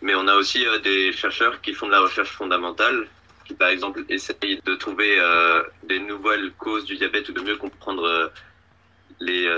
Mais 0.00 0.14
on 0.14 0.26
a 0.28 0.34
aussi 0.34 0.64
des 0.84 1.12
chercheurs 1.12 1.60
qui 1.60 1.74
font 1.74 1.86
de 1.86 1.92
la 1.92 2.00
recherche 2.00 2.30
fondamentale, 2.30 3.08
qui 3.44 3.54
par 3.54 3.68
exemple 3.68 4.04
essayent 4.08 4.60
de 4.64 4.74
trouver 4.74 5.18
des 5.82 5.98
nouvelles 5.98 6.52
causes 6.52 6.84
du 6.84 6.96
diabète 6.96 7.28
ou 7.28 7.32
de 7.32 7.40
mieux 7.40 7.56
comprendre 7.56 8.30
les 9.18 9.50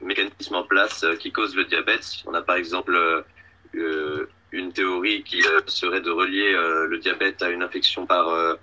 mécanismes 0.00 0.56
en 0.56 0.64
place 0.64 1.06
qui 1.20 1.30
causent 1.30 1.54
le 1.54 1.64
diabète. 1.64 2.04
On 2.26 2.34
a 2.34 2.42
par 2.42 2.56
exemple 2.56 3.24
une 4.52 4.72
théorie 4.72 5.22
qui 5.22 5.42
serait 5.66 6.00
de 6.00 6.10
relier 6.10 6.52
le 6.88 6.98
diabète 6.98 7.42
à 7.42 7.50
une 7.50 7.62
infection 7.62 8.06
par 8.06 8.56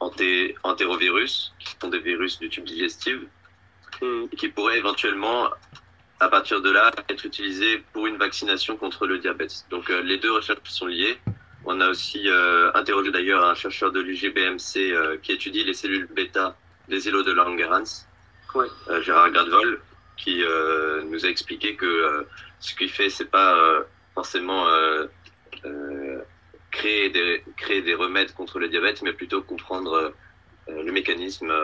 anté 0.00 0.56
entérovirus, 0.62 1.52
qui 1.58 1.76
sont 1.80 1.88
des 1.88 2.00
virus 2.00 2.38
du 2.38 2.48
tube 2.48 2.64
digestif, 2.64 3.18
hmm. 4.00 4.26
qui 4.36 4.48
pourraient 4.48 4.78
éventuellement, 4.78 5.50
à 6.20 6.28
partir 6.28 6.60
de 6.60 6.70
là, 6.70 6.92
être 7.08 7.24
utilisés 7.24 7.82
pour 7.92 8.06
une 8.06 8.18
vaccination 8.18 8.76
contre 8.76 9.06
le 9.06 9.18
diabète. 9.18 9.64
Donc 9.70 9.88
euh, 9.88 10.02
les 10.02 10.18
deux 10.18 10.32
recherches 10.32 10.58
sont 10.64 10.86
liées. 10.86 11.18
On 11.64 11.80
a 11.80 11.88
aussi 11.88 12.28
euh, 12.28 12.70
interrogé 12.74 13.10
d'ailleurs 13.10 13.44
un 13.44 13.54
chercheur 13.54 13.90
de 13.90 14.00
l'UGBMC 14.00 14.76
euh, 14.76 15.16
qui 15.22 15.32
étudie 15.32 15.64
les 15.64 15.74
cellules 15.74 16.06
bêta 16.06 16.56
des 16.88 17.08
îlots 17.08 17.22
de 17.22 17.32
Langerhans, 17.32 18.06
Gérard 19.00 19.30
Gradvol, 19.30 19.80
qui 20.16 20.42
nous 21.04 21.24
a 21.24 21.28
expliqué 21.28 21.76
que 21.76 22.26
ce 22.58 22.74
qu'il 22.74 22.90
fait, 22.90 23.08
c'est 23.08 23.30
pas 23.30 23.56
forcément 24.12 24.66
créer 26.72 27.10
des, 27.10 27.44
créer 27.56 27.80
des 27.82 27.94
remèdes 27.94 28.34
contre 28.34 28.58
le 28.58 28.68
diabète, 28.68 29.02
mais 29.02 29.12
plutôt 29.12 29.40
comprendre 29.40 30.12
le 30.66 30.90
mécanisme 30.90 31.54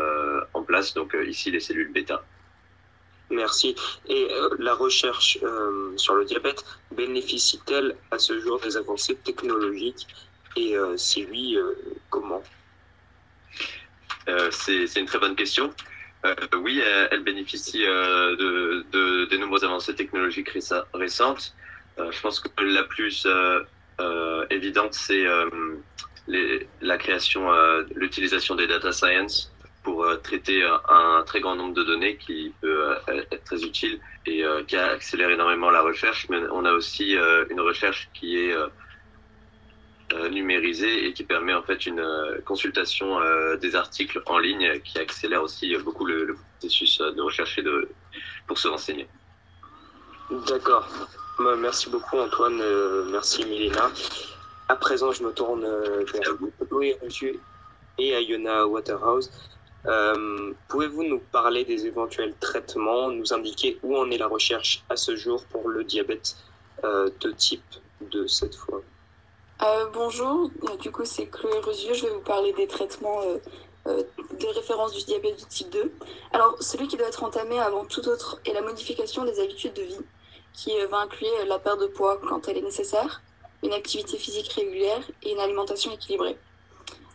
en 0.54 0.62
place, 0.62 0.94
donc 0.94 1.16
ici 1.26 1.50
les 1.50 1.58
cellules 1.58 1.92
bêta. 1.92 2.24
Merci. 3.30 3.74
Et 4.08 4.28
la 4.58 4.74
recherche 4.74 5.38
sur 5.96 6.14
le 6.14 6.24
diabète 6.24 6.64
bénéficie-t-elle 6.92 7.96
à 8.10 8.18
ce 8.18 8.38
jour 8.40 8.60
des 8.60 8.76
avancées 8.76 9.16
technologiques? 9.16 10.06
Et 10.56 10.76
si 10.96 11.26
oui, 11.30 11.58
comment? 12.08 12.42
C'est 14.50 14.96
une 14.96 15.06
très 15.06 15.18
bonne 15.18 15.34
question. 15.34 15.72
oui, 16.60 16.80
elle, 17.10 17.22
bénéficie 17.24 17.82
de, 17.82 18.86
de, 18.92 19.24
de, 19.26 19.36
nombreuses 19.38 19.64
avancées 19.64 19.94
technologiques 19.94 20.50
récentes. 20.94 21.54
je 21.98 22.20
pense 22.20 22.40
que 22.40 22.48
la 22.62 22.84
plus 22.84 23.26
évidente, 24.50 24.94
c'est 24.94 25.24
la 26.28 26.96
création, 26.98 27.50
l'utilisation 27.94 28.54
des 28.54 28.68
data 28.68 28.92
science 28.92 29.52
pour 29.86 30.02
euh, 30.02 30.16
traiter 30.16 30.64
euh, 30.64 30.76
un 30.88 31.22
très 31.22 31.40
grand 31.40 31.54
nombre 31.54 31.72
de 31.72 31.84
données 31.84 32.16
qui 32.16 32.52
peut 32.60 32.90
euh, 32.90 33.22
être 33.30 33.44
très 33.44 33.62
utile 33.62 34.00
et 34.26 34.42
qui 34.66 34.76
accélère 34.76 35.30
énormément 35.30 35.70
la 35.70 35.82
recherche. 35.82 36.28
Mais 36.28 36.38
on 36.50 36.64
a 36.64 36.72
aussi 36.72 37.14
une 37.48 37.60
recherche 37.60 38.10
qui 38.12 38.36
est 38.36 38.56
numérisée 40.32 41.06
et 41.06 41.12
qui 41.12 41.22
permet 41.22 41.54
en 41.54 41.62
fait 41.62 41.86
une 41.86 42.04
consultation 42.44 43.20
des 43.60 43.76
articles 43.76 44.20
en 44.26 44.38
ligne 44.38 44.80
qui 44.80 44.98
accélère 44.98 45.44
aussi 45.44 45.76
beaucoup 45.76 46.04
le, 46.04 46.36
processus 46.58 46.98
de 46.98 47.22
recherche 47.22 47.56
et 47.58 47.62
de, 47.62 47.88
pour 48.48 48.58
se 48.58 48.66
renseigner. 48.66 49.06
D'accord. 50.48 50.88
Merci 51.58 51.88
beaucoup 51.88 52.18
Antoine, 52.18 52.60
merci 53.12 53.44
Milena. 53.44 53.92
À 54.68 54.74
présent, 54.74 55.12
je 55.12 55.22
me 55.22 55.30
tourne 55.30 55.64
vers 55.64 56.34
Louis 56.68 56.96
et 57.98 58.12
Ayona 58.16 58.66
Waterhouse. 58.66 59.30
Euh, 59.86 60.52
pouvez-vous 60.68 61.04
nous 61.04 61.20
parler 61.20 61.64
des 61.64 61.86
éventuels 61.86 62.34
traitements, 62.40 63.08
nous 63.08 63.32
indiquer 63.32 63.78
où 63.82 63.96
en 63.96 64.10
est 64.10 64.18
la 64.18 64.26
recherche 64.26 64.84
à 64.88 64.96
ce 64.96 65.14
jour 65.14 65.44
pour 65.44 65.68
le 65.68 65.84
diabète 65.84 66.36
euh, 66.84 67.08
de 67.20 67.30
type 67.30 67.62
2 68.00 68.26
cette 68.26 68.56
fois? 68.56 68.82
Euh, 69.62 69.86
Bonjour, 69.92 70.50
du 70.80 70.90
coup 70.90 71.04
c'est 71.04 71.26
Chloé 71.26 71.60
Rosieux, 71.60 71.94
je 71.94 72.06
vais 72.06 72.12
vous 72.12 72.20
parler 72.20 72.52
des 72.52 72.66
traitements 72.66 73.20
de 73.86 74.46
référence 74.54 74.92
du 74.92 75.04
diabète 75.04 75.38
de 75.40 75.46
type 75.46 75.70
2. 75.70 75.92
Alors 76.32 76.56
celui 76.60 76.88
qui 76.88 76.96
doit 76.96 77.06
être 77.06 77.22
entamé 77.22 77.58
avant 77.60 77.84
tout 77.84 78.06
autre 78.08 78.40
est 78.44 78.52
la 78.52 78.62
modification 78.62 79.24
des 79.24 79.38
habitudes 79.40 79.74
de 79.74 79.82
vie, 79.82 80.00
qui 80.52 80.72
va 80.90 80.98
inclure 80.98 81.30
la 81.46 81.60
perte 81.60 81.80
de 81.80 81.86
poids 81.86 82.20
quand 82.28 82.48
elle 82.48 82.58
est 82.58 82.62
nécessaire, 82.62 83.22
une 83.62 83.72
activité 83.72 84.18
physique 84.18 84.52
régulière 84.52 85.02
et 85.22 85.32
une 85.32 85.40
alimentation 85.40 85.92
équilibrée. 85.92 86.36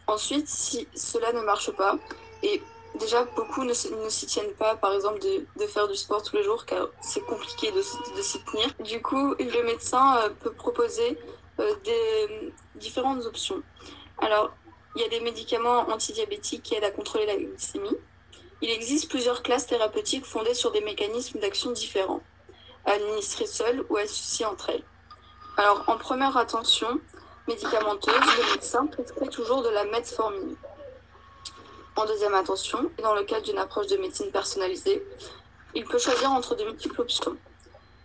Ensuite, 0.07 0.47
si 0.47 0.87
cela 0.95 1.31
ne 1.33 1.41
marche 1.41 1.71
pas, 1.71 1.97
et 2.43 2.61
déjà, 2.99 3.23
beaucoup 3.35 3.63
ne, 3.63 3.73
s'y 3.73 4.25
tiennent 4.25 4.53
pas, 4.53 4.75
par 4.75 4.93
exemple, 4.93 5.19
de, 5.19 5.67
faire 5.67 5.87
du 5.87 5.95
sport 5.95 6.23
tous 6.23 6.35
les 6.35 6.43
jours, 6.43 6.65
car 6.65 6.87
c'est 7.01 7.21
compliqué 7.21 7.71
de, 7.71 7.81
s'y 7.81 8.43
tenir. 8.43 8.69
Du 8.79 9.01
coup, 9.01 9.35
le 9.39 9.63
médecin 9.63 10.17
euh, 10.17 10.29
peut 10.29 10.51
proposer 10.51 11.17
euh, 11.59 11.75
des 11.83 12.53
différentes 12.75 13.25
options. 13.25 13.61
Alors, 14.19 14.51
il 14.95 15.01
y 15.01 15.05
a 15.05 15.09
des 15.09 15.21
médicaments 15.21 15.89
antidiabétiques 15.89 16.63
qui 16.63 16.75
aident 16.75 16.83
à 16.83 16.91
contrôler 16.91 17.25
la 17.25 17.37
glycémie. 17.37 17.97
Il 18.61 18.69
existe 18.69 19.09
plusieurs 19.09 19.41
classes 19.41 19.67
thérapeutiques 19.67 20.25
fondées 20.25 20.53
sur 20.53 20.71
des 20.71 20.81
mécanismes 20.81 21.39
d'action 21.39 21.71
différents, 21.71 22.21
administrées 22.85 23.47
seules 23.47 23.85
ou 23.89 23.97
associées 23.97 24.45
entre 24.45 24.69
elles. 24.69 24.83
Alors, 25.57 25.83
en 25.87 25.97
première 25.97 26.37
attention 26.37 26.99
médicamenteuse, 27.47 28.13
le 28.13 28.53
médecin 28.53 28.85
prescrit 28.85 29.29
toujours 29.29 29.63
de 29.63 29.69
la 29.69 29.85
metformine. 29.85 30.55
En 32.01 32.05
deuxième 32.05 32.33
attention, 32.33 32.89
et 32.97 33.03
dans 33.03 33.13
le 33.13 33.21
cadre 33.21 33.45
d'une 33.45 33.59
approche 33.59 33.85
de 33.85 33.97
médecine 33.97 34.31
personnalisée, 34.31 35.05
il 35.75 35.85
peut 35.85 35.99
choisir 35.99 36.31
entre 36.31 36.55
de 36.55 36.63
multiples 36.63 36.99
options. 36.99 37.37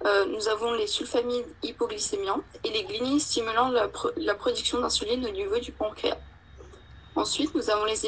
Euh, 0.05 0.27
nous 0.27 0.49
avons 0.49 0.75
les 0.75 0.87
sulfamides 0.87 1.47
hypoglycémiants 1.63 2.43
et 2.63 2.69
les 2.69 2.85
glynides 2.85 3.23
stimulant 3.23 3.71
la, 3.71 3.89
production 4.35 4.83
d'insuline 4.83 5.25
au 5.25 5.31
niveau 5.31 5.59
du 5.61 5.73
pancréas. 5.73 6.19
Ensuite, 7.15 7.55
nous 7.55 7.71
avons 7.71 7.87
les 7.87 8.07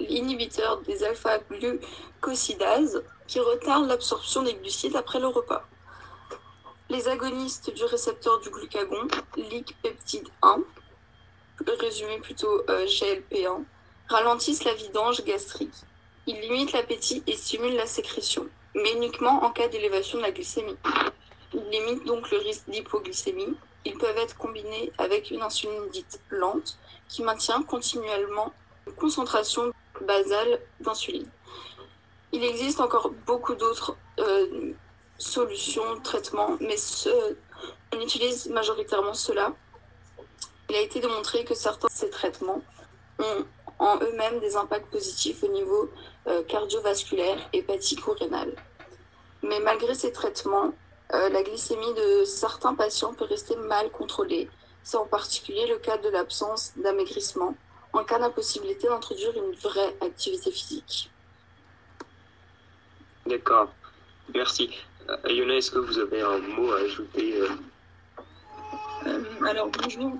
inhibiteurs 0.00 0.82
des 0.82 1.04
alpha-glucosidases 1.04 3.02
qui 3.26 3.40
retardent 3.40 3.88
l'absorption 3.88 4.42
des 4.42 4.52
glucides 4.52 4.96
après 4.96 5.20
le 5.20 5.28
repas. 5.28 5.66
Les 6.90 7.08
agonistes 7.08 7.72
du 7.72 7.84
récepteur 7.84 8.40
du 8.40 8.50
glucagon, 8.50 9.08
LIC 9.38 9.74
peptide 9.82 10.28
1, 10.42 10.58
résumé 11.80 12.18
plutôt 12.18 12.62
euh, 12.68 12.84
GLP1, 12.84 13.64
ralentissent 14.10 14.64
la 14.64 14.74
vidange 14.74 15.24
gastrique. 15.24 15.74
Ils 16.26 16.40
limitent 16.40 16.72
l'appétit 16.72 17.22
et 17.26 17.36
stimulent 17.36 17.76
la 17.76 17.86
sécrétion, 17.86 18.46
mais 18.74 18.92
uniquement 18.92 19.44
en 19.44 19.50
cas 19.50 19.68
d'élévation 19.68 20.18
de 20.18 20.22
la 20.22 20.32
glycémie. 20.32 20.76
Ils 21.54 21.68
limitent 21.70 22.04
donc 22.04 22.30
le 22.30 22.38
risque 22.38 22.68
d'hypoglycémie. 22.68 23.56
Ils 23.84 23.96
peuvent 23.96 24.18
être 24.18 24.36
combinés 24.36 24.92
avec 24.98 25.30
une 25.30 25.42
insuline 25.42 25.88
dite 25.90 26.20
lente 26.28 26.78
qui 27.08 27.22
maintient 27.22 27.62
continuellement 27.62 28.52
une 28.86 28.92
concentration 28.94 29.72
basale 30.06 30.60
d'insuline. 30.80 31.28
Il 32.32 32.44
existe 32.44 32.80
encore 32.80 33.10
beaucoup 33.26 33.54
d'autres 33.54 33.96
euh, 34.18 34.72
solutions, 35.18 36.00
traitements, 36.02 36.56
mais 36.60 36.76
on 37.92 38.00
utilise 38.00 38.48
majoritairement 38.48 39.14
cela. 39.14 39.52
Il 40.68 40.76
a 40.76 40.80
été 40.80 41.00
démontré 41.00 41.44
que 41.44 41.54
certains 41.54 41.88
de 41.88 41.92
ces 41.92 42.10
traitements 42.10 42.62
ont 43.18 43.44
en 43.80 43.96
eux-mêmes 43.96 44.38
des 44.40 44.56
impacts 44.56 44.90
positifs 44.90 45.42
au 45.42 45.48
niveau 45.48 45.90
euh, 46.28 46.42
cardiovasculaire, 46.44 47.38
hépatique 47.52 48.06
ou 48.06 48.12
rénal. 48.12 48.54
Mais 49.42 49.58
malgré 49.60 49.94
ces 49.94 50.12
traitements, 50.12 50.72
euh, 51.14 51.28
la 51.30 51.42
glycémie 51.42 51.94
de 51.94 52.24
certains 52.24 52.74
patients 52.74 53.14
peut 53.14 53.24
rester 53.24 53.56
mal 53.56 53.90
contrôlée. 53.90 54.48
C'est 54.82 54.98
en 54.98 55.06
particulier 55.06 55.66
le 55.66 55.78
cas 55.78 55.96
de 55.96 56.10
l'absence 56.10 56.72
d'amaigrissement, 56.76 57.56
en 57.94 58.04
cas 58.04 58.18
d'impossibilité 58.18 58.86
d'introduire 58.86 59.32
une 59.36 59.54
vraie 59.56 59.96
activité 60.02 60.50
physique. 60.50 61.10
D'accord, 63.26 63.70
merci. 64.34 64.70
Euh, 65.08 65.32
Yona, 65.32 65.54
est-ce 65.56 65.70
que 65.70 65.78
vous 65.78 65.98
avez 65.98 66.20
un 66.20 66.38
mot 66.38 66.72
à 66.72 66.80
ajouter 66.80 67.34
Alors 69.46 69.68
bonjour, 69.68 70.12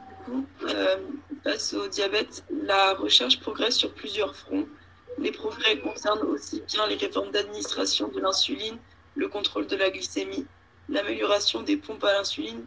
euh, 0.65 0.97
face 1.43 1.75
au 1.75 1.89
diabète, 1.89 2.45
la 2.51 2.95
recherche 2.95 3.41
progresse 3.41 3.77
sur 3.77 3.93
plusieurs 3.93 4.37
fronts. 4.37 4.69
Les 5.19 5.33
progrès 5.33 5.79
concernent 5.79 6.27
aussi 6.29 6.63
bien 6.67 6.87
les 6.87 6.97
réformes 6.97 7.31
d'administration 7.31 8.09
de 8.09 8.21
l'insuline, 8.21 8.79
le 9.17 9.29
contrôle 9.29 9.67
de 9.67 9.77
la 9.77 9.91
glycémie, 9.91 10.47
l'amélioration 10.89 11.63
des 11.63 11.77
pompes 11.77 12.05
à 12.05 12.13
l'insuline 12.13 12.65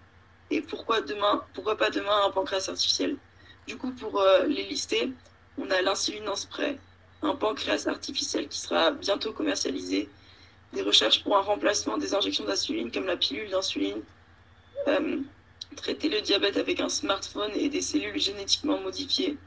et 0.52 0.62
pourquoi, 0.62 1.02
pas 1.02 1.90
demain 1.90 2.26
un 2.26 2.32
pancréas 2.32 2.70
artificiel. 2.70 3.18
Du 3.68 3.78
coup, 3.78 3.92
pour 3.92 4.20
euh, 4.20 4.46
les 4.46 4.64
lister, 4.64 5.12
on 5.58 5.70
a 5.72 5.82
l'insuline 5.82 6.28
en 6.28 6.36
spray, 6.36 6.78
un 7.22 7.36
pancréas 7.36 7.88
artificiel 7.88 8.48
qui 8.48 8.60
sera 8.60 8.92
bientôt 8.92 9.34
commercialisé, 9.34 10.10
des 10.74 10.82
recherches 10.82 11.24
pour 11.24 11.38
un 11.38 11.42
remplacement 11.42 11.98
des 11.98 12.14
injections 12.14 12.46
d'insuline 12.46 12.92
comme 12.92 13.06
la 13.06 13.18
pilule 13.18 13.50
d'insuline, 13.50 14.02
euh, 14.88 15.18
traiter 15.76 16.10
le 16.10 16.22
diabète 16.22 16.58
avec 16.58 16.80
un 16.80 16.90
smartphone 16.90 17.52
et 17.56 17.70
des 17.70 17.82
cellules 17.82 18.20
génétiquement 18.20 18.80
modifiées, 18.80 19.38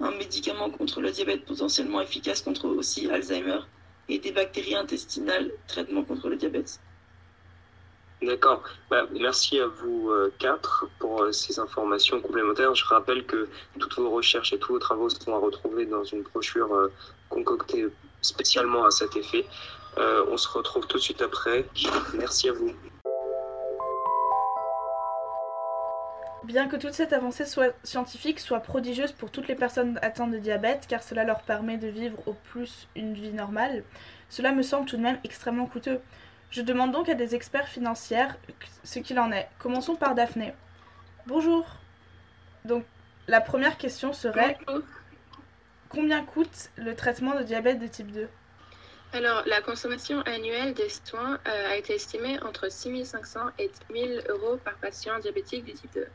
un 0.00 0.10
médicament 0.12 0.70
contre 0.70 1.00
le 1.00 1.10
diabète 1.10 1.44
potentiellement 1.44 2.00
efficace 2.00 2.42
contre 2.42 2.66
aussi 2.68 3.10
Alzheimer 3.10 3.60
et 4.08 4.18
des 4.18 4.32
bactéries 4.32 4.76
intestinales, 4.76 5.50
traitement 5.66 6.04
contre 6.04 6.28
le 6.28 6.36
diabète. 6.36 6.80
D'accord. 8.22 8.62
Bah, 8.90 9.06
merci 9.12 9.60
à 9.60 9.66
vous 9.66 10.10
euh, 10.10 10.32
quatre 10.38 10.86
pour 10.98 11.22
euh, 11.22 11.32
ces 11.32 11.58
informations 11.58 12.20
complémentaires. 12.20 12.74
Je 12.74 12.84
rappelle 12.86 13.26
que 13.26 13.48
toutes 13.78 13.96
vos 13.96 14.10
recherches 14.10 14.54
et 14.54 14.58
tous 14.58 14.72
vos 14.72 14.78
travaux 14.78 15.10
sont 15.10 15.34
à 15.34 15.38
retrouver 15.38 15.84
dans 15.84 16.02
une 16.04 16.22
brochure 16.22 16.72
euh, 16.74 16.92
concoctée 17.28 17.86
spécialement 18.22 18.84
à 18.86 18.90
cet 18.90 19.16
effet. 19.16 19.44
on 19.96 20.36
se 20.36 20.48
retrouve 20.48 20.86
tout 20.86 20.96
de 20.96 21.02
suite 21.02 21.22
après. 21.22 21.66
Merci 22.14 22.48
à 22.48 22.52
vous. 22.52 22.72
Bien 26.46 26.68
que 26.68 26.76
toute 26.76 26.92
cette 26.92 27.12
avancée 27.12 27.44
soit 27.44 27.74
scientifique 27.82 28.38
soit 28.38 28.60
prodigieuse 28.60 29.10
pour 29.10 29.32
toutes 29.32 29.48
les 29.48 29.56
personnes 29.56 29.98
atteintes 30.00 30.30
de 30.30 30.38
diabète, 30.38 30.86
car 30.88 31.02
cela 31.02 31.24
leur 31.24 31.42
permet 31.42 31.76
de 31.76 31.88
vivre 31.88 32.16
au 32.24 32.34
plus 32.34 32.86
une 32.94 33.14
vie 33.14 33.32
normale, 33.32 33.82
cela 34.28 34.52
me 34.52 34.62
semble 34.62 34.88
tout 34.88 34.96
de 34.96 35.02
même 35.02 35.18
extrêmement 35.24 35.66
coûteux. 35.66 36.00
Je 36.50 36.62
demande 36.62 36.92
donc 36.92 37.08
à 37.08 37.14
des 37.14 37.34
experts 37.34 37.66
financiers 37.66 38.28
ce 38.84 39.00
qu'il 39.00 39.18
en 39.18 39.32
est. 39.32 39.48
Commençons 39.58 39.96
par 39.96 40.14
Daphné. 40.14 40.54
Bonjour. 41.26 41.66
Donc, 42.64 42.84
la 43.26 43.40
première 43.40 43.76
question 43.76 44.12
serait 44.12 44.56
combien 45.88 46.24
coûte 46.24 46.70
le 46.76 46.94
traitement 46.94 47.34
de 47.34 47.42
diabète 47.42 47.80
de 47.80 47.88
type 47.88 48.12
2 48.12 48.28
alors, 49.12 49.44
la 49.46 49.62
consommation 49.62 50.20
annuelle 50.22 50.74
des 50.74 50.88
soins 50.90 51.38
euh, 51.46 51.70
a 51.70 51.76
été 51.76 51.94
estimée 51.94 52.38
entre 52.42 52.70
6500 52.70 53.40
et 53.58 53.70
1000 53.90 54.24
euros 54.28 54.58
par 54.58 54.74
patient 54.74 55.18
diabétique 55.20 55.64
de 55.64 55.72
type 55.72 55.94
2. 55.94 56.06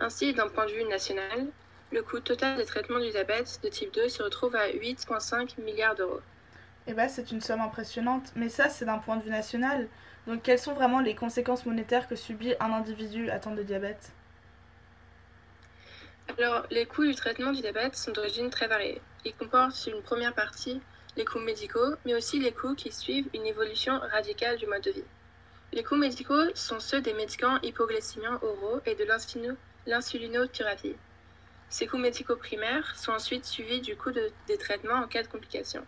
Ainsi, 0.00 0.32
d'un 0.32 0.48
point 0.48 0.64
de 0.64 0.72
vue 0.72 0.84
national, 0.84 1.46
le 1.92 2.02
coût 2.02 2.20
total 2.20 2.56
des 2.56 2.64
traitements 2.64 3.00
du 3.00 3.10
diabète 3.10 3.60
de 3.62 3.68
type 3.68 3.92
2 3.92 4.08
se 4.08 4.22
retrouve 4.22 4.56
à 4.56 4.68
8,5 4.68 5.60
milliards 5.60 5.94
d'euros. 5.94 6.20
Eh 6.86 6.94
bien, 6.94 7.06
c'est 7.06 7.30
une 7.30 7.42
somme 7.42 7.60
impressionnante, 7.60 8.32
mais 8.34 8.48
ça, 8.48 8.70
c'est 8.70 8.86
d'un 8.86 8.98
point 8.98 9.16
de 9.16 9.22
vue 9.22 9.30
national. 9.30 9.88
Donc, 10.26 10.42
quelles 10.42 10.58
sont 10.58 10.72
vraiment 10.72 11.00
les 11.00 11.14
conséquences 11.14 11.66
monétaires 11.66 12.08
que 12.08 12.16
subit 12.16 12.54
un 12.60 12.72
individu 12.72 13.28
atteint 13.28 13.50
de 13.50 13.62
diabète? 13.62 14.12
Alors, 16.38 16.64
les 16.70 16.86
coûts 16.86 17.04
du 17.04 17.14
traitement 17.14 17.52
du 17.52 17.60
diabète 17.60 17.94
sont 17.94 18.12
d'origine 18.12 18.48
très 18.48 18.68
variée. 18.68 19.02
Ils 19.26 19.34
comportent 19.34 19.86
une 19.86 20.00
première 20.00 20.34
partie, 20.34 20.80
les 21.16 21.26
coûts 21.26 21.40
médicaux, 21.40 21.94
mais 22.06 22.14
aussi 22.14 22.38
les 22.38 22.52
coûts 22.52 22.74
qui 22.74 22.90
suivent 22.90 23.28
une 23.34 23.44
évolution 23.44 23.98
radicale 23.98 24.56
du 24.56 24.66
mode 24.66 24.82
de 24.82 24.92
vie. 24.92 25.04
Les 25.72 25.82
coûts 25.82 25.96
médicaux 25.96 26.54
sont 26.54 26.80
ceux 26.80 27.02
des 27.02 27.12
médicaments 27.12 27.60
hypoglycémiens 27.62 28.38
oraux 28.42 28.80
et 28.86 28.94
de 28.94 29.04
l'insulinothérapie. 29.86 30.96
Ces 31.68 31.86
coûts 31.86 31.98
médicaux 31.98 32.36
primaires 32.36 32.96
sont 32.96 33.12
ensuite 33.12 33.44
suivis 33.44 33.80
du 33.80 33.96
coût 33.96 34.10
de, 34.10 34.32
des 34.48 34.58
traitements 34.58 34.94
en 34.94 35.06
cas 35.06 35.22
de 35.22 35.28
complications. 35.28 35.84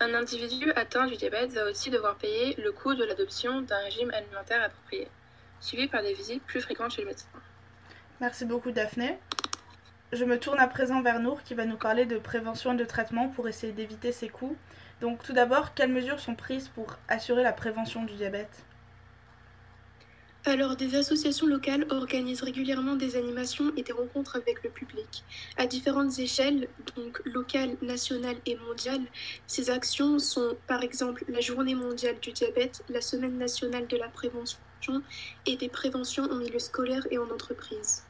Un 0.00 0.14
individu 0.14 0.72
atteint 0.72 1.06
du 1.06 1.16
diabète 1.16 1.52
va 1.52 1.70
aussi 1.70 1.90
devoir 1.90 2.16
payer 2.16 2.54
le 2.56 2.72
coût 2.72 2.94
de 2.94 3.04
l'adoption 3.04 3.60
d'un 3.60 3.78
régime 3.80 4.10
alimentaire 4.14 4.62
approprié, 4.62 5.08
suivi 5.60 5.88
par 5.88 6.02
des 6.02 6.14
visites 6.14 6.42
plus 6.44 6.62
fréquentes 6.62 6.92
chez 6.92 7.02
le 7.02 7.08
médecin. 7.08 7.28
Merci 8.20 8.46
beaucoup 8.46 8.70
Daphné. 8.70 9.18
Je 10.12 10.24
me 10.24 10.40
tourne 10.40 10.58
à 10.58 10.66
présent 10.66 11.02
vers 11.02 11.20
Nour 11.20 11.42
qui 11.42 11.54
va 11.54 11.66
nous 11.66 11.76
parler 11.76 12.06
de 12.06 12.18
prévention 12.18 12.72
et 12.72 12.76
de 12.76 12.84
traitement 12.84 13.28
pour 13.28 13.46
essayer 13.46 13.72
d'éviter 13.72 14.12
ces 14.12 14.28
coûts. 14.28 14.56
Donc 15.00 15.22
tout 15.22 15.32
d'abord, 15.32 15.74
quelles 15.74 15.92
mesures 15.92 16.18
sont 16.18 16.34
prises 16.34 16.68
pour 16.68 16.96
assurer 17.08 17.42
la 17.42 17.52
prévention 17.52 18.02
du 18.04 18.14
diabète? 18.14 18.64
Alors, 20.46 20.74
des 20.76 20.94
associations 20.96 21.46
locales 21.46 21.86
organisent 21.90 22.42
régulièrement 22.42 22.96
des 22.96 23.16
animations 23.16 23.72
et 23.76 23.82
des 23.82 23.92
rencontres 23.92 24.36
avec 24.36 24.62
le 24.62 24.70
public. 24.70 25.22
À 25.58 25.66
différentes 25.66 26.18
échelles, 26.18 26.68
donc 26.96 27.20
locales, 27.26 27.76
nationales 27.82 28.38
et 28.46 28.56
mondiales, 28.56 29.04
ces 29.46 29.68
actions 29.68 30.18
sont 30.18 30.56
par 30.66 30.82
exemple 30.82 31.24
la 31.28 31.40
Journée 31.40 31.74
mondiale 31.74 32.18
du 32.20 32.32
diabète, 32.32 32.82
la 32.88 33.02
Semaine 33.02 33.36
nationale 33.36 33.86
de 33.86 33.98
la 33.98 34.08
prévention 34.08 34.58
et 35.46 35.56
des 35.56 35.68
préventions 35.68 36.24
en 36.24 36.36
milieu 36.36 36.58
scolaire 36.58 37.06
et 37.10 37.18
en 37.18 37.28
entreprise. 37.28 38.04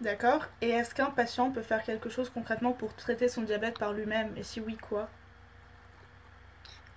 D'accord. 0.00 0.46
Et 0.62 0.70
est-ce 0.70 0.94
qu'un 0.94 1.10
patient 1.10 1.50
peut 1.52 1.62
faire 1.62 1.82
quelque 1.84 2.08
chose 2.08 2.30
concrètement 2.30 2.72
pour 2.72 2.96
traiter 2.96 3.28
son 3.28 3.42
diabète 3.42 3.78
par 3.78 3.92
lui-même? 3.92 4.34
Et 4.36 4.42
si 4.42 4.60
oui, 4.60 4.76
quoi? 4.78 5.10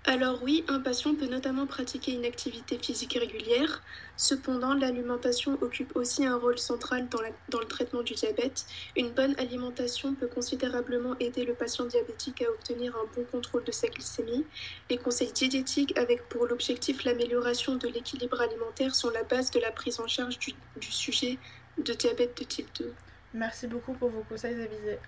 Alors 0.07 0.43
oui, 0.43 0.63
un 0.67 0.79
patient 0.81 1.15
peut 1.15 1.25
notamment 1.25 1.65
pratiquer 1.65 2.11
une 2.13 2.25
activité 2.25 2.77
physique 2.77 3.17
régulière. 3.19 3.81
Cependant, 4.17 4.75
l'alimentation 4.75 5.57
occupe 5.63 5.95
aussi 5.95 6.23
un 6.23 6.37
rôle 6.37 6.59
central 6.59 7.07
dans, 7.09 7.59
le 7.59 7.65
traitement 7.65 8.03
du 8.03 8.13
diabète. 8.13 8.67
Une 8.95 9.09
bonne 9.09 9.33
alimentation 9.39 10.13
peut 10.13 10.27
considérablement 10.27 11.15
aider 11.19 11.43
le 11.43 11.55
patient 11.55 11.85
diabétique 11.85 12.43
à 12.43 12.51
obtenir 12.51 12.95
un 12.95 13.05
bon 13.15 13.25
contrôle 13.31 13.63
de 13.63 13.71
sa 13.71 13.87
glycémie. 13.87 14.45
Les 14.91 14.97
conseils 14.99 15.31
diététiques 15.31 15.97
avec 15.97 16.29
pour 16.29 16.45
l'objectif 16.45 17.03
l'amélioration 17.03 17.75
de 17.75 17.87
l'équilibre 17.87 18.39
alimentaire 18.39 18.93
sont 18.93 19.09
la 19.09 19.23
base 19.23 19.49
de 19.49 19.59
la 19.59 19.71
prise 19.71 19.99
en 19.99 20.07
charge 20.07 20.37
du, 20.37 20.53
du 20.79 20.91
sujet 20.91 21.39
de 21.79 21.93
diabète 21.93 22.37
de 22.37 22.43
type 22.43 22.69
2. 22.79 22.93
Merci 23.33 23.65
beaucoup 23.65 23.93
pour 23.93 24.09
vos 24.09 24.21
conseils 24.21 24.53
avisés. 24.53 24.99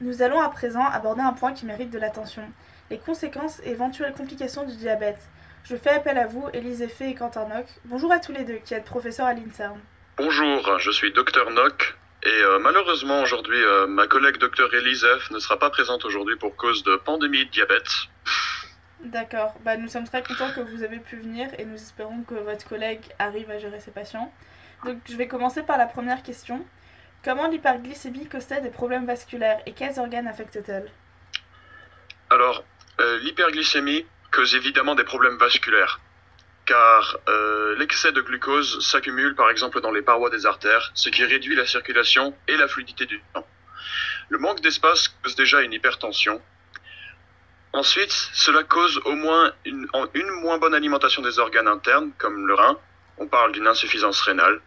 Nous 0.00 0.22
allons 0.22 0.40
à 0.40 0.48
présent 0.48 0.84
aborder 0.84 1.22
un 1.22 1.32
point 1.32 1.52
qui 1.52 1.66
mérite 1.66 1.90
de 1.90 1.98
l'attention, 1.98 2.42
les 2.88 2.98
conséquences 2.98 3.60
et 3.64 3.70
éventuelles 3.70 4.12
complications 4.12 4.64
du 4.64 4.76
diabète. 4.76 5.18
Je 5.64 5.74
fais 5.74 5.90
appel 5.90 6.16
à 6.18 6.28
vous, 6.28 6.48
Élise 6.52 6.82
Effet 6.82 7.10
et 7.10 7.14
Quentin 7.16 7.48
Nock. 7.48 7.66
Bonjour 7.84 8.12
à 8.12 8.20
tous 8.20 8.30
les 8.30 8.44
deux, 8.44 8.60
qui 8.64 8.74
êtes 8.74 8.84
professeurs 8.84 9.26
à 9.26 9.34
l'INSERM. 9.34 9.80
Bonjour, 10.16 10.78
je 10.78 10.92
suis 10.92 11.12
docteur 11.12 11.50
Nock, 11.50 11.96
et 12.22 12.28
euh, 12.28 12.60
malheureusement 12.60 13.22
aujourd'hui, 13.22 13.60
euh, 13.60 13.88
ma 13.88 14.06
collègue 14.06 14.38
docteur 14.38 14.72
Élise 14.72 15.04
F 15.18 15.32
ne 15.32 15.40
sera 15.40 15.58
pas 15.58 15.70
présente 15.70 16.04
aujourd'hui 16.04 16.36
pour 16.36 16.54
cause 16.54 16.84
de 16.84 16.94
pandémie 16.94 17.46
de 17.46 17.50
diabète. 17.50 17.90
D'accord, 19.00 19.54
bah, 19.64 19.76
nous 19.76 19.88
sommes 19.88 20.06
très 20.06 20.22
contents 20.22 20.52
que 20.54 20.60
vous 20.60 20.84
avez 20.84 20.98
pu 20.98 21.16
venir 21.16 21.48
et 21.58 21.64
nous 21.64 21.74
espérons 21.74 22.22
que 22.22 22.34
votre 22.34 22.68
collègue 22.68 23.02
arrive 23.18 23.50
à 23.50 23.58
gérer 23.58 23.80
ses 23.80 23.90
patients. 23.90 24.32
Donc 24.84 24.98
je 25.08 25.16
vais 25.16 25.26
commencer 25.26 25.64
par 25.64 25.76
la 25.76 25.86
première 25.86 26.22
question. 26.22 26.64
Comment 27.24 27.48
l'hyperglycémie 27.48 28.28
cause-t-elle 28.28 28.62
des 28.62 28.70
problèmes 28.70 29.06
vasculaires 29.06 29.60
et 29.66 29.72
quels 29.72 29.98
organes 29.98 30.28
affecte-t-elle 30.28 30.88
Alors, 32.30 32.64
euh, 33.00 33.18
l'hyperglycémie 33.18 34.06
cause 34.30 34.54
évidemment 34.54 34.94
des 34.94 35.04
problèmes 35.04 35.36
vasculaires, 35.36 36.00
car 36.64 37.18
euh, 37.28 37.76
l'excès 37.76 38.12
de 38.12 38.20
glucose 38.20 38.86
s'accumule 38.86 39.34
par 39.34 39.50
exemple 39.50 39.80
dans 39.80 39.90
les 39.90 40.02
parois 40.02 40.30
des 40.30 40.46
artères, 40.46 40.92
ce 40.94 41.08
qui 41.08 41.24
réduit 41.24 41.56
la 41.56 41.66
circulation 41.66 42.36
et 42.46 42.56
la 42.56 42.68
fluidité 42.68 43.06
du 43.06 43.20
sang. 43.34 43.44
Le 44.28 44.38
manque 44.38 44.60
d'espace 44.60 45.08
cause 45.22 45.34
déjà 45.34 45.62
une 45.62 45.72
hypertension. 45.72 46.40
Ensuite, 47.72 48.12
cela 48.32 48.62
cause 48.62 49.00
au 49.04 49.12
moins 49.12 49.52
une, 49.64 49.88
une 50.14 50.30
moins 50.42 50.58
bonne 50.58 50.74
alimentation 50.74 51.22
des 51.22 51.38
organes 51.38 51.68
internes, 51.68 52.12
comme 52.18 52.46
le 52.46 52.54
rein. 52.54 52.78
On 53.18 53.26
parle 53.26 53.52
d'une 53.52 53.66
insuffisance 53.66 54.20
rénale. 54.20 54.60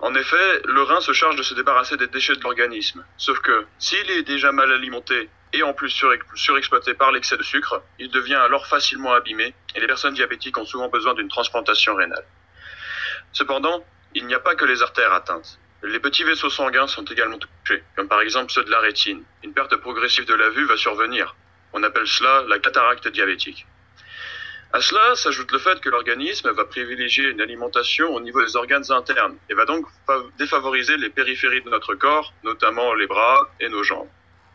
En 0.00 0.14
effet, 0.14 0.62
le 0.64 0.82
rein 0.82 1.00
se 1.00 1.12
charge 1.12 1.36
de 1.36 1.42
se 1.42 1.54
débarrasser 1.54 1.96
des 1.96 2.06
déchets 2.06 2.36
de 2.36 2.42
l'organisme. 2.42 3.04
Sauf 3.16 3.40
que 3.40 3.66
s'il 3.78 4.10
est 4.10 4.22
déjà 4.22 4.52
mal 4.52 4.72
alimenté 4.72 5.28
et 5.52 5.62
en 5.62 5.74
plus 5.74 5.90
surexploité 6.34 6.94
par 6.94 7.10
l'excès 7.10 7.36
de 7.36 7.42
sucre, 7.42 7.82
il 7.98 8.10
devient 8.10 8.36
alors 8.36 8.66
facilement 8.66 9.12
abîmé 9.12 9.54
et 9.74 9.80
les 9.80 9.86
personnes 9.86 10.14
diabétiques 10.14 10.56
ont 10.56 10.64
souvent 10.64 10.88
besoin 10.88 11.14
d'une 11.14 11.28
transplantation 11.28 11.96
rénale. 11.96 12.24
Cependant, 13.32 13.84
il 14.14 14.26
n'y 14.26 14.34
a 14.34 14.40
pas 14.40 14.54
que 14.54 14.64
les 14.64 14.82
artères 14.82 15.12
atteintes. 15.12 15.58
Les 15.82 16.00
petits 16.00 16.24
vaisseaux 16.24 16.50
sanguins 16.50 16.86
sont 16.86 17.04
également 17.04 17.38
touchés, 17.38 17.82
comme 17.96 18.08
par 18.08 18.20
exemple 18.20 18.52
ceux 18.52 18.64
de 18.64 18.70
la 18.70 18.80
rétine. 18.80 19.24
Une 19.42 19.52
perte 19.52 19.76
progressive 19.76 20.26
de 20.26 20.34
la 20.34 20.48
vue 20.50 20.64
va 20.64 20.76
survenir. 20.76 21.34
On 21.72 21.82
appelle 21.82 22.06
cela 22.06 22.44
la 22.48 22.58
cataracte 22.58 23.08
diabétique. 23.08 23.66
À 24.70 24.82
cela 24.82 25.16
s'ajoute 25.16 25.50
le 25.50 25.58
fait 25.58 25.80
que 25.80 25.88
l'organisme 25.88 26.50
va 26.50 26.66
privilégier 26.66 27.24
une 27.24 27.40
alimentation 27.40 28.14
au 28.14 28.20
niveau 28.20 28.44
des 28.44 28.54
organes 28.54 28.84
internes 28.90 29.38
et 29.48 29.54
va 29.54 29.64
donc 29.64 29.86
défavoriser 30.38 30.98
les 30.98 31.08
périphéries 31.08 31.62
de 31.62 31.70
notre 31.70 31.94
corps, 31.94 32.34
notamment 32.44 32.92
les 32.92 33.06
bras 33.06 33.48
et 33.60 33.70
nos 33.70 33.82
jambes. 33.82 34.08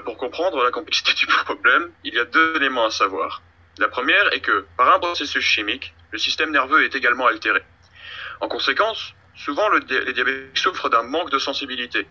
Pour 0.06 0.18
comprendre 0.18 0.64
la 0.64 0.70
complexité 0.70 1.14
du 1.14 1.26
problème, 1.26 1.92
il 2.04 2.14
y 2.14 2.20
a 2.20 2.26
deux 2.26 2.58
éléments 2.58 2.86
à 2.86 2.92
savoir. 2.92 3.42
La 3.80 3.88
première 3.88 4.32
est 4.34 4.42
que, 4.42 4.68
par 4.78 4.94
un 4.94 5.00
processus 5.00 5.44
chimique, 5.44 5.96
le 6.12 6.20
système 6.20 6.52
nerveux 6.52 6.84
est 6.84 6.94
également 6.94 7.26
altéré. 7.26 7.64
En 8.40 8.48
conséquence, 8.48 9.16
souvent 9.34 9.68
les 9.70 10.14
diabétiques 10.14 10.60
souffrent 10.60 10.90
d'un 10.90 11.04
manque 11.04 11.32
de 11.32 11.40
sensibilité. 11.40 12.08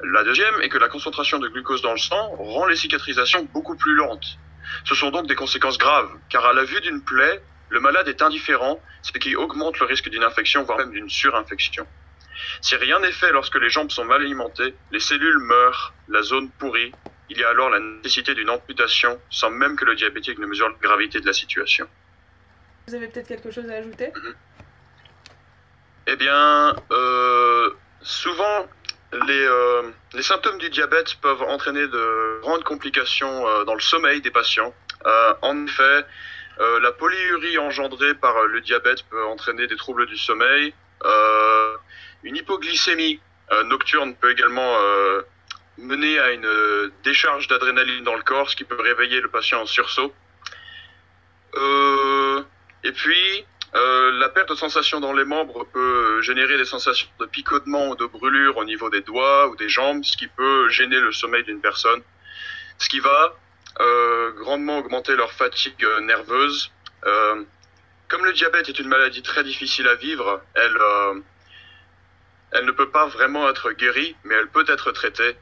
La 0.00 0.24
deuxième 0.24 0.60
est 0.62 0.68
que 0.68 0.78
la 0.78 0.88
concentration 0.88 1.38
de 1.38 1.46
glucose 1.46 1.80
dans 1.80 1.92
le 1.92 1.98
sang 1.98 2.34
rend 2.38 2.66
les 2.66 2.74
cicatrisations 2.74 3.46
beaucoup 3.52 3.76
plus 3.76 3.94
lentes 3.94 4.36
ce 4.84 4.94
sont 4.94 5.10
donc 5.10 5.26
des 5.26 5.34
conséquences 5.34 5.78
graves, 5.78 6.10
car 6.28 6.44
à 6.46 6.52
la 6.52 6.64
vue 6.64 6.80
d'une 6.80 7.02
plaie, 7.02 7.42
le 7.68 7.80
malade 7.80 8.08
est 8.08 8.22
indifférent, 8.22 8.80
ce 9.02 9.12
qui 9.12 9.34
augmente 9.36 9.78
le 9.78 9.86
risque 9.86 10.08
d'une 10.08 10.22
infection, 10.22 10.62
voire 10.62 10.78
même 10.78 10.92
d'une 10.92 11.10
surinfection. 11.10 11.86
Si 12.60 12.76
rien 12.76 13.00
n'est 13.00 13.12
fait 13.12 13.32
lorsque 13.32 13.56
les 13.56 13.70
jambes 13.70 13.90
sont 13.90 14.04
mal 14.04 14.22
alimentées, 14.22 14.74
les 14.90 15.00
cellules 15.00 15.38
meurent, 15.38 15.94
la 16.08 16.22
zone 16.22 16.50
pourrit, 16.50 16.92
il 17.28 17.38
y 17.38 17.44
a 17.44 17.48
alors 17.48 17.70
la 17.70 17.80
nécessité 17.80 18.34
d'une 18.34 18.50
amputation, 18.50 19.20
sans 19.30 19.50
même 19.50 19.76
que 19.76 19.84
le 19.84 19.96
diabétique 19.96 20.38
ne 20.38 20.46
mesure 20.46 20.68
la 20.68 20.74
gravité 20.80 21.20
de 21.20 21.26
la 21.26 21.32
situation. 21.32 21.88
Vous 22.86 22.94
avez 22.94 23.08
peut-être 23.08 23.26
quelque 23.26 23.50
chose 23.50 23.68
à 23.68 23.74
ajouter? 23.74 24.06
Mm-hmm. 24.06 24.34
Eh 26.08 26.16
bien, 26.16 26.76
euh, 26.92 27.70
souvent, 28.00 28.68
les, 29.26 29.46
euh, 29.46 29.82
les, 30.14 30.22
symptômes 30.22 30.58
du 30.58 30.70
diabète 30.70 31.16
peuvent 31.20 31.42
entraîner 31.42 31.86
de 31.86 32.40
grandes 32.42 32.64
complications 32.64 33.46
euh, 33.46 33.64
dans 33.64 33.74
le 33.74 33.80
sommeil 33.80 34.20
des 34.20 34.30
patients. 34.30 34.74
Euh, 35.04 35.34
en 35.42 35.66
effet, 35.66 36.04
la 36.80 36.90
polyurie 36.90 37.58
engendrée 37.58 38.14
par 38.14 38.44
le 38.44 38.62
diabète 38.62 39.02
peut 39.10 39.22
entraîner 39.26 39.66
des 39.66 39.76
troubles 39.76 40.06
du 40.06 40.16
sommeil. 40.16 40.72
une 42.22 42.36
hypoglycémie 42.36 43.20
nocturne 43.66 44.14
peut 44.14 44.30
également 44.30 44.74
mener 45.76 46.18
à 46.18 46.30
une 46.30 46.90
décharge 47.04 47.46
d'adrénaline 47.48 48.04
dans 48.04 48.14
le 48.14 48.22
corps, 48.22 48.48
ce 48.48 48.56
qui 48.56 48.64
peut 48.64 48.80
réveiller 48.80 49.20
le 49.20 49.28
patient 49.28 49.60
en 49.60 49.66
sursaut. 49.66 50.14
et 52.84 52.92
puis, 52.92 53.44
euh, 53.76 54.10
la 54.12 54.30
perte 54.30 54.48
de 54.48 54.54
sensation 54.54 55.00
dans 55.00 55.12
les 55.12 55.24
membres 55.24 55.66
peut 55.66 56.22
générer 56.22 56.56
des 56.56 56.64
sensations 56.64 57.08
de 57.20 57.26
picotement 57.26 57.88
ou 57.90 57.96
de 57.96 58.06
brûlure 58.06 58.56
au 58.56 58.64
niveau 58.64 58.88
des 58.88 59.02
doigts 59.02 59.48
ou 59.48 59.56
des 59.56 59.68
jambes, 59.68 60.02
ce 60.02 60.16
qui 60.16 60.28
peut 60.28 60.70
gêner 60.70 60.98
le 60.98 61.12
sommeil 61.12 61.44
d'une 61.44 61.60
personne, 61.60 62.00
ce 62.78 62.88
qui 62.88 63.00
va 63.00 63.36
euh, 63.80 64.30
grandement 64.32 64.78
augmenter 64.78 65.14
leur 65.14 65.30
fatigue 65.32 65.84
euh, 65.84 66.00
nerveuse. 66.00 66.72
comme 68.08 68.24
le 68.24 68.32
diabète 68.32 68.68
est 68.68 68.78
une 68.78 68.88
maladie 68.88 69.22
très 69.22 69.44
difficile 69.44 69.88
à 69.88 69.94
vivre, 69.96 70.40
elle, 70.54 70.78
ne 72.64 72.72
peut 72.72 72.88
pas 72.88 73.06
vraiment 73.06 73.48
être 73.50 73.72
guérie, 73.72 74.16
mais 74.24 74.34
elle 74.36 74.48
peut 74.48 74.64
être 74.68 74.92
traitée. 74.92 75.36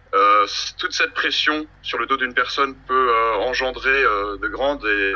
toute 0.79 0.93
cette 0.93 1.15
pression 1.15 1.67
sur 1.83 1.99
le 1.99 2.07
dos 2.07 2.17
d'une 2.17 2.35
personne 2.35 2.75
peut 2.89 3.11
engendrer 3.51 4.03
de 4.43 4.49
grandes 4.49 4.85
et 4.87 5.15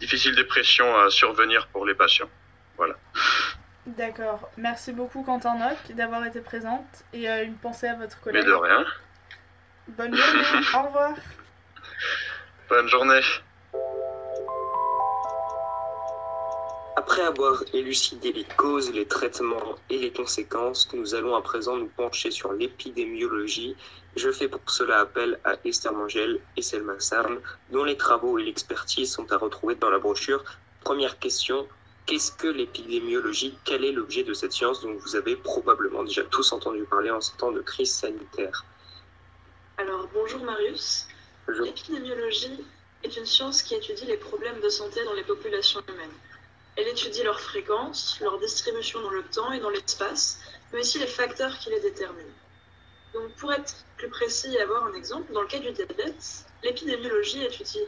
difficile 0.00 0.34
dépression 0.34 0.98
à 0.98 1.08
survenir 1.08 1.68
pour 1.68 1.86
les 1.86 1.94
patients. 1.94 2.28
Voilà. 2.76 2.94
D'accord. 3.86 4.50
Merci 4.56 4.92
beaucoup 4.92 5.22
Quentin 5.22 5.56
Nock 5.56 5.96
d'avoir 5.96 6.24
été 6.24 6.40
présente 6.40 7.04
et 7.12 7.28
euh, 7.28 7.44
une 7.44 7.56
pensée 7.56 7.88
à 7.88 7.96
votre 7.96 8.20
collègue. 8.20 8.44
Mais 8.44 8.50
de 8.50 8.54
rien. 8.54 8.84
Bonne 9.88 10.14
journée. 10.14 10.42
Au 10.74 10.82
revoir. 10.82 11.14
Bonne 12.68 12.88
journée. 12.88 13.20
Après 16.94 17.22
avoir 17.22 17.62
élucidé 17.72 18.32
les 18.32 18.44
causes, 18.56 18.92
les 18.92 19.06
traitements 19.06 19.74
et 19.90 19.98
les 19.98 20.12
conséquences, 20.12 20.88
nous 20.92 21.14
allons 21.14 21.34
à 21.34 21.42
présent 21.42 21.76
nous 21.76 21.88
pencher 21.88 22.30
sur 22.30 22.52
l'épidémiologie. 22.52 23.76
Je 24.14 24.30
fais 24.30 24.46
pour 24.46 24.60
cela 24.70 25.00
appel 25.00 25.40
à 25.44 25.54
Esther 25.64 25.92
Mangel 25.92 26.38
et 26.56 26.62
Selma 26.62 27.00
Sarn, 27.00 27.40
dont 27.70 27.84
les 27.84 27.96
travaux 27.96 28.38
et 28.38 28.44
l'expertise 28.44 29.10
sont 29.10 29.30
à 29.32 29.38
retrouver 29.38 29.74
dans 29.74 29.90
la 29.90 29.98
brochure. 29.98 30.44
Première 30.84 31.18
question, 31.18 31.66
qu'est-ce 32.06 32.32
que 32.32 32.48
l'épidémiologie? 32.48 33.56
Quel 33.64 33.84
est 33.84 33.92
l'objet 33.92 34.24
de 34.24 34.34
cette 34.34 34.52
science 34.52 34.80
dont 34.80 34.94
vous 34.94 35.16
avez 35.16 35.36
probablement 35.36 36.04
déjà 36.04 36.24
tous 36.24 36.52
entendu 36.52 36.84
parler 36.84 37.10
en 37.10 37.20
ce 37.20 37.36
temps 37.36 37.52
de 37.52 37.60
crise 37.60 37.92
sanitaire? 37.92 38.64
Alors 39.78 40.08
bonjour 40.12 40.42
Marius. 40.44 41.06
Bonjour. 41.46 41.66
L'épidémiologie 41.66 42.64
est 43.02 43.16
une 43.16 43.26
science 43.26 43.62
qui 43.62 43.74
étudie 43.74 44.06
les 44.06 44.16
problèmes 44.16 44.60
de 44.60 44.68
santé 44.68 45.04
dans 45.04 45.14
les 45.14 45.24
populations 45.24 45.82
humaines. 45.88 46.10
Elle 46.76 46.88
étudie 46.88 47.22
leur 47.22 47.40
fréquence, 47.40 48.18
leur 48.20 48.38
distribution 48.38 49.00
dans 49.02 49.10
le 49.10 49.22
temps 49.24 49.52
et 49.52 49.60
dans 49.60 49.70
l'espace, 49.70 50.40
mais 50.72 50.80
aussi 50.80 50.98
les 50.98 51.06
facteurs 51.06 51.58
qui 51.58 51.70
les 51.70 51.80
déterminent. 51.80 52.32
Donc 53.12 53.30
pour 53.36 53.52
être 53.52 53.74
plus 53.98 54.08
précis 54.08 54.54
et 54.54 54.60
avoir 54.60 54.84
un 54.84 54.94
exemple, 54.94 55.32
dans 55.32 55.42
le 55.42 55.48
cas 55.48 55.58
du 55.58 55.70
diabète, 55.72 56.46
l'épidémiologie 56.62 57.44
étudie 57.44 57.82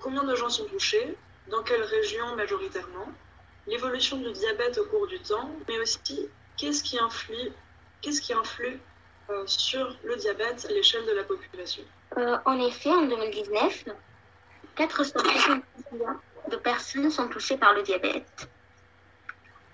combien 0.00 0.22
de 0.22 0.36
gens 0.36 0.48
sont 0.48 0.66
touchés, 0.66 1.16
dans 1.50 1.62
quelle 1.62 1.82
région 1.82 2.36
majoritairement, 2.36 3.12
l'évolution 3.68 4.16
du 4.16 4.32
diabète 4.32 4.78
au 4.78 4.84
cours 4.86 5.06
du 5.06 5.20
temps, 5.20 5.50
mais 5.68 5.78
aussi 5.78 6.28
qu'est-ce 6.56 6.82
qui 6.82 6.98
influe, 6.98 8.80
euh, 9.30 9.46
sur 9.46 9.96
le 10.04 10.16
diabète 10.16 10.66
à 10.68 10.72
l'échelle 10.72 11.04
de 11.06 11.12
la 11.12 11.24
population? 11.24 11.82
Euh, 12.16 12.38
en 12.44 12.58
effet, 12.60 12.90
en 12.90 13.02
2019, 13.02 13.84
450 14.74 15.62
millions 15.92 16.06
de 16.50 16.56
personnes 16.56 17.10
sont 17.10 17.28
touchées 17.28 17.58
par 17.58 17.74
le 17.74 17.82
diabète. 17.82 18.48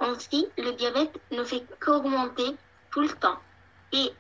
Ainsi, 0.00 0.48
le 0.58 0.72
diabète 0.72 1.20
ne 1.30 1.44
fait 1.44 1.62
qu'augmenter 1.80 2.56
tout 2.90 3.02
le 3.02 3.08
temps. 3.10 3.38
Et 3.92 4.12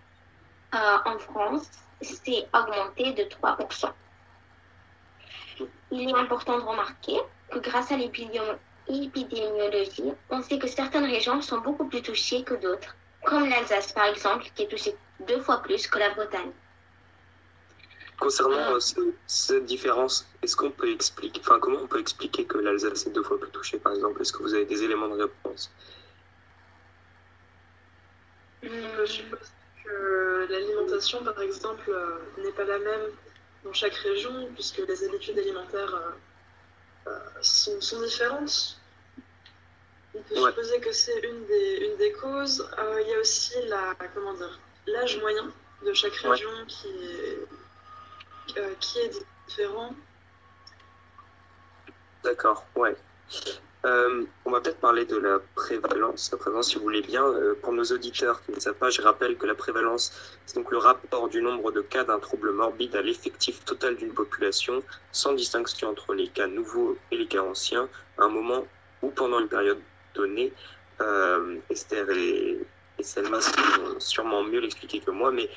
euh, 0.74 0.98
en 1.04 1.18
France, 1.18 1.68
c'est 2.00 2.46
augmenté 2.52 3.12
de 3.12 3.24
3%. 3.24 3.92
Il 5.90 6.08
est 6.08 6.14
important 6.14 6.58
de 6.58 6.62
remarquer 6.62 7.18
que 7.50 7.58
grâce 7.58 7.90
à 7.90 7.96
l'épidémiologie, 8.88 10.12
on 10.30 10.42
sait 10.42 10.58
que 10.58 10.66
certaines 10.68 11.04
régions 11.06 11.40
sont 11.42 11.58
beaucoup 11.58 11.88
plus 11.88 12.02
touchées 12.02 12.42
que 12.44 12.54
d'autres, 12.54 12.94
comme 13.24 13.48
l'Alsace 13.48 13.92
par 13.92 14.06
exemple, 14.06 14.44
qui 14.54 14.62
est 14.64 14.68
touchée 14.68 14.94
deux 15.26 15.40
fois 15.40 15.62
plus 15.62 15.86
que 15.86 15.98
la 15.98 16.10
Bretagne. 16.10 16.50
Concernant 18.18 18.74
euh, 18.74 18.80
ce- 18.80 19.12
cette 19.26 19.64
différence, 19.64 20.26
est-ce 20.42 20.54
qu'on 20.56 20.70
peut 20.70 20.90
expliquer, 20.90 21.40
enfin 21.40 21.58
comment 21.58 21.80
on 21.82 21.86
peut 21.86 21.98
expliquer 21.98 22.44
que 22.44 22.58
l'Alsace 22.58 23.06
est 23.06 23.10
deux 23.10 23.22
fois 23.22 23.38
plus 23.40 23.50
touchée 23.50 23.78
par 23.78 23.92
exemple? 23.92 24.20
Est-ce 24.22 24.32
que 24.32 24.42
vous 24.42 24.54
avez 24.54 24.64
des 24.66 24.82
éléments 24.84 25.08
de 25.08 25.22
réponse? 25.22 25.70
On 28.62 28.96
peut 28.96 29.06
supposer 29.06 29.42
que 29.84 30.46
l'alimentation, 30.48 31.22
par 31.24 31.38
exemple, 31.40 31.90
euh, 31.90 32.18
n'est 32.42 32.52
pas 32.52 32.64
la 32.64 32.78
même 32.78 33.10
dans 33.64 33.72
chaque 33.72 33.94
région, 33.94 34.48
puisque 34.54 34.78
les 34.78 35.04
habitudes 35.04 35.38
alimentaires 35.38 35.94
euh, 35.94 36.10
euh, 36.10 36.12
sont, 37.40 37.80
sont 37.80 38.00
différentes. 38.02 38.78
On 40.14 40.22
peut 40.22 40.40
Ouais. 40.40 40.50
supposer 40.50 40.80
que 40.80 40.92
c'est 40.92 41.18
une 41.20 41.44
des, 41.46 41.88
une 41.90 41.96
des 41.96 42.12
causes. 42.12 42.68
Euh, 42.78 43.00
il 43.02 43.08
y 43.08 43.14
a 43.14 43.18
aussi 43.18 43.54
la, 43.66 43.94
comment 44.14 44.32
dire, 44.34 44.60
l'âge 44.86 45.18
moyen 45.20 45.52
de 45.84 45.92
chaque 45.92 46.12
Ouais. 46.24 46.30
région 46.30 46.50
qui, 46.66 46.88
est, 46.88 48.58
euh, 48.58 48.74
qui 48.80 48.98
est 49.00 49.10
différent. 49.48 49.94
D'accord, 52.22 52.64
ouais. 52.76 52.96
Euh, 53.84 54.24
on 54.46 54.50
va 54.50 54.60
peut-être 54.60 54.80
parler 54.80 55.04
de 55.04 55.16
la 55.16 55.40
prévalence 55.54 56.32
à 56.32 56.38
présent, 56.38 56.62
si 56.62 56.76
vous 56.76 56.82
voulez 56.82 57.02
bien. 57.02 57.22
Euh, 57.22 57.54
pour 57.60 57.72
nos 57.72 57.84
auditeurs 57.84 58.42
qui 58.42 58.52
ne 58.52 58.58
savent 58.58 58.74
pas, 58.74 58.88
je 58.88 59.02
rappelle 59.02 59.36
que 59.36 59.46
la 59.46 59.54
prévalence, 59.54 60.38
c'est 60.46 60.56
donc 60.56 60.70
le 60.70 60.78
rapport 60.78 61.28
du 61.28 61.42
nombre 61.42 61.70
de 61.70 61.82
cas 61.82 62.04
d'un 62.04 62.18
trouble 62.18 62.52
morbide 62.52 62.96
à 62.96 63.02
l'effectif 63.02 63.62
total 63.64 63.96
d'une 63.96 64.14
population, 64.14 64.82
sans 65.12 65.34
distinction 65.34 65.90
entre 65.90 66.14
les 66.14 66.28
cas 66.28 66.46
nouveaux 66.46 66.96
et 67.10 67.18
les 67.18 67.26
cas 67.26 67.42
anciens, 67.42 67.88
à 68.16 68.24
un 68.24 68.30
moment 68.30 68.66
ou 69.02 69.10
pendant 69.10 69.38
une 69.38 69.48
période 69.48 69.80
donnée. 70.14 70.52
Euh, 71.02 71.58
Esther 71.68 72.08
et, 72.10 72.58
Selma 73.00 73.40
sauront 73.40 74.00
sûrement 74.00 74.44
mieux 74.44 74.60
l'expliquer 74.60 75.00
que 75.00 75.10
moi, 75.10 75.30
mais 75.30 75.50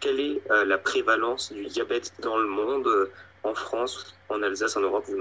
quelle 0.00 0.20
est 0.20 0.42
la 0.64 0.78
prévalence 0.78 1.52
du 1.52 1.66
diabète 1.66 2.12
dans 2.20 2.38
le 2.38 2.46
monde? 2.46 3.10
En 3.44 3.54
France, 3.54 4.14
en 4.28 4.42
Alsace, 4.42 4.76
en 4.76 4.80
Europe, 4.80 5.04
vous 5.06 5.18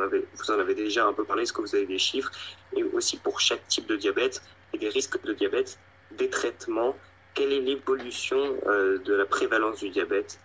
en, 0.52 0.60
avez, 0.60 0.76
déjà 0.76 1.06
un 1.06 1.14
peu 1.14 1.24
parlé, 1.24 1.44
est-ce 1.44 1.54
que 1.54 1.62
vous 1.62 1.76
avez 1.76 1.86
des 1.86 1.98
chiffres? 1.98 2.32
Et 2.76 2.84
aussi 2.84 3.18
pour 3.18 3.40
chaque 3.40 3.68
type 3.68 3.88
de 3.88 3.96
diabète 3.96 4.42
et 4.74 4.78
des 4.78 4.90
risques 4.90 5.22
de 5.24 5.34
diabète, 5.34 5.80
des 6.12 6.30
traitements, 6.30 6.96
quelle 7.34 7.52
est 7.54 7.62
l'évolution 7.62 8.38
euh, 8.68 9.00
de 9.00 9.14
la 9.14 9.26
prévalence 9.26 9.80
du 9.80 9.90
diabète? 9.90 10.40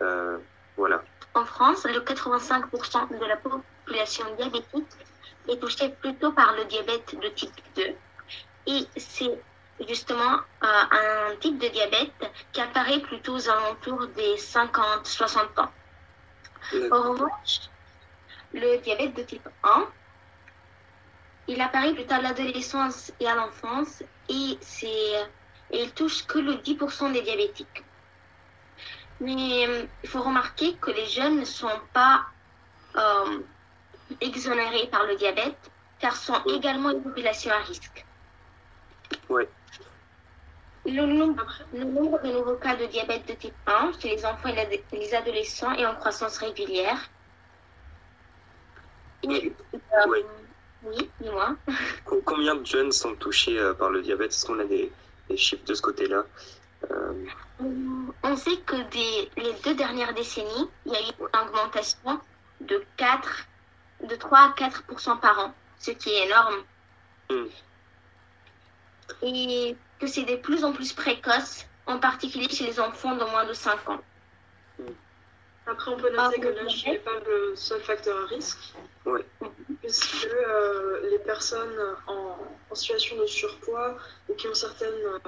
Euh. 0.00 0.38
En 1.34 1.44
France, 1.46 1.84
le 1.84 2.00
85% 2.00 3.18
de 3.18 3.24
la 3.24 3.36
population 3.36 4.24
diabétique 4.36 4.86
est 5.48 5.58
touchée 5.58 5.88
plutôt 5.88 6.32
par 6.32 6.54
le 6.54 6.66
diabète 6.66 7.18
de 7.18 7.28
type 7.28 7.54
2. 7.76 7.82
Et 8.66 8.86
c'est 8.96 9.38
justement 9.88 10.40
euh, 10.62 10.66
un 10.90 11.36
type 11.40 11.58
de 11.58 11.68
diabète 11.68 12.12
qui 12.52 12.60
apparaît 12.60 13.00
plutôt 13.00 13.36
aux 13.36 13.48
alentours 13.48 14.06
des 14.08 14.36
50-60 14.36 15.60
ans. 15.60 15.70
En 16.90 17.10
revanche, 17.10 17.60
le 18.52 18.78
diabète 18.78 19.14
de 19.14 19.22
type 19.22 19.48
1, 19.62 19.86
il 21.48 21.60
apparaît 21.60 21.94
plutôt 21.94 22.14
à 22.14 22.20
l'adolescence 22.20 23.12
et 23.20 23.28
à 23.28 23.34
l'enfance 23.34 24.02
et, 24.28 24.58
il 25.72 25.92
touche 25.94 26.26
que 26.26 26.38
le 26.38 26.54
10% 26.54 27.12
des 27.12 27.22
diabétiques. 27.22 27.84
Mais 29.20 29.66
euh, 29.66 29.86
il 30.02 30.08
faut 30.08 30.22
remarquer 30.22 30.74
que 30.74 30.90
les 30.90 31.06
jeunes 31.06 31.40
ne 31.40 31.44
sont 31.44 31.80
pas 31.92 32.26
euh, 32.96 33.40
exonérés 34.20 34.86
par 34.88 35.04
le 35.06 35.16
diabète 35.16 35.70
car 35.98 36.14
sont 36.14 36.40
également 36.44 36.90
une 36.90 37.02
population 37.02 37.50
à 37.52 37.58
risque. 37.58 38.04
Le 40.86 41.04
nombre, 41.04 41.44
le 41.72 41.84
nombre 41.84 42.22
de 42.22 42.30
nouveaux 42.32 42.56
cas 42.56 42.76
de 42.76 42.86
diabète 42.86 43.26
de 43.26 43.34
type 43.34 43.54
1 43.66 43.92
chez 44.00 44.14
les 44.14 44.24
enfants 44.24 44.48
et 44.48 44.84
les 44.92 45.14
adolescents 45.14 45.72
est 45.72 45.84
en 45.86 45.94
croissance 45.96 46.38
régulière. 46.38 46.98
Et, 49.24 49.52
euh, 49.74 49.78
Oui. 50.08 50.18
oui, 50.84 51.10
dis-moi. 51.20 51.56
Com- 52.04 52.22
Combien 52.24 52.54
de 52.54 52.64
jeunes 52.64 52.92
sont 52.92 53.14
touchés 53.16 53.58
euh, 53.58 53.74
par 53.74 53.90
le 53.90 54.00
diabète? 54.02 54.30
Est-ce 54.32 54.46
qu'on 54.46 54.60
a 54.60 54.64
des, 54.64 54.92
des 55.28 55.36
chiffres 55.36 55.64
de 55.64 55.74
ce 55.74 55.82
côté-là? 55.82 56.24
Euh, 56.90 57.12
On 58.22 58.36
sait 58.36 58.58
que 58.58 58.76
des, 58.90 59.30
les 59.42 59.52
deux 59.64 59.74
dernières 59.74 60.14
décennies, 60.14 60.70
il 60.84 60.92
y 60.92 60.96
a 60.96 61.00
eu 61.00 61.12
une 61.18 61.40
augmentation 61.48 62.20
de 62.60 62.84
4, 62.96 63.46
de 64.04 64.14
3 64.14 64.38
à 64.38 64.54
4% 64.56 65.18
par 65.18 65.38
an, 65.40 65.54
ce 65.80 65.90
qui 65.90 66.10
est 66.10 66.26
énorme. 66.26 66.62
Mm. 67.30 67.46
Et 69.28 69.76
que 69.98 70.06
c'est 70.06 70.22
de 70.24 70.36
plus 70.36 70.62
en 70.64 70.72
plus 70.72 70.92
précoce, 70.92 71.66
en 71.86 71.98
particulier 71.98 72.48
chez 72.48 72.64
les 72.66 72.78
enfants 72.78 73.16
de 73.16 73.24
moins 73.24 73.44
de 73.44 73.52
5 73.52 73.88
ans. 73.88 74.00
Après, 75.66 75.90
on 75.90 75.96
peut 75.96 76.12
Ah, 76.16 76.26
noter 76.28 76.40
que 76.40 76.46
oui, 76.48 76.54
l'âge 76.54 76.86
n'est 76.86 76.98
pas 77.00 77.18
le 77.26 77.56
seul 77.56 77.80
facteur 77.80 78.16
à 78.22 78.26
risque, 78.26 78.72
puisque 79.80 80.26
euh, 80.26 81.10
les 81.10 81.18
personnes 81.18 81.76
en, 82.06 82.38
en 82.70 82.74
situation 82.74 83.16
de 83.16 83.26
surpoids 83.26 83.96
ou 84.28 84.34
qui 84.34 84.46
ont 84.46 84.54
certaines, 84.54 84.94
euh, 84.94 85.18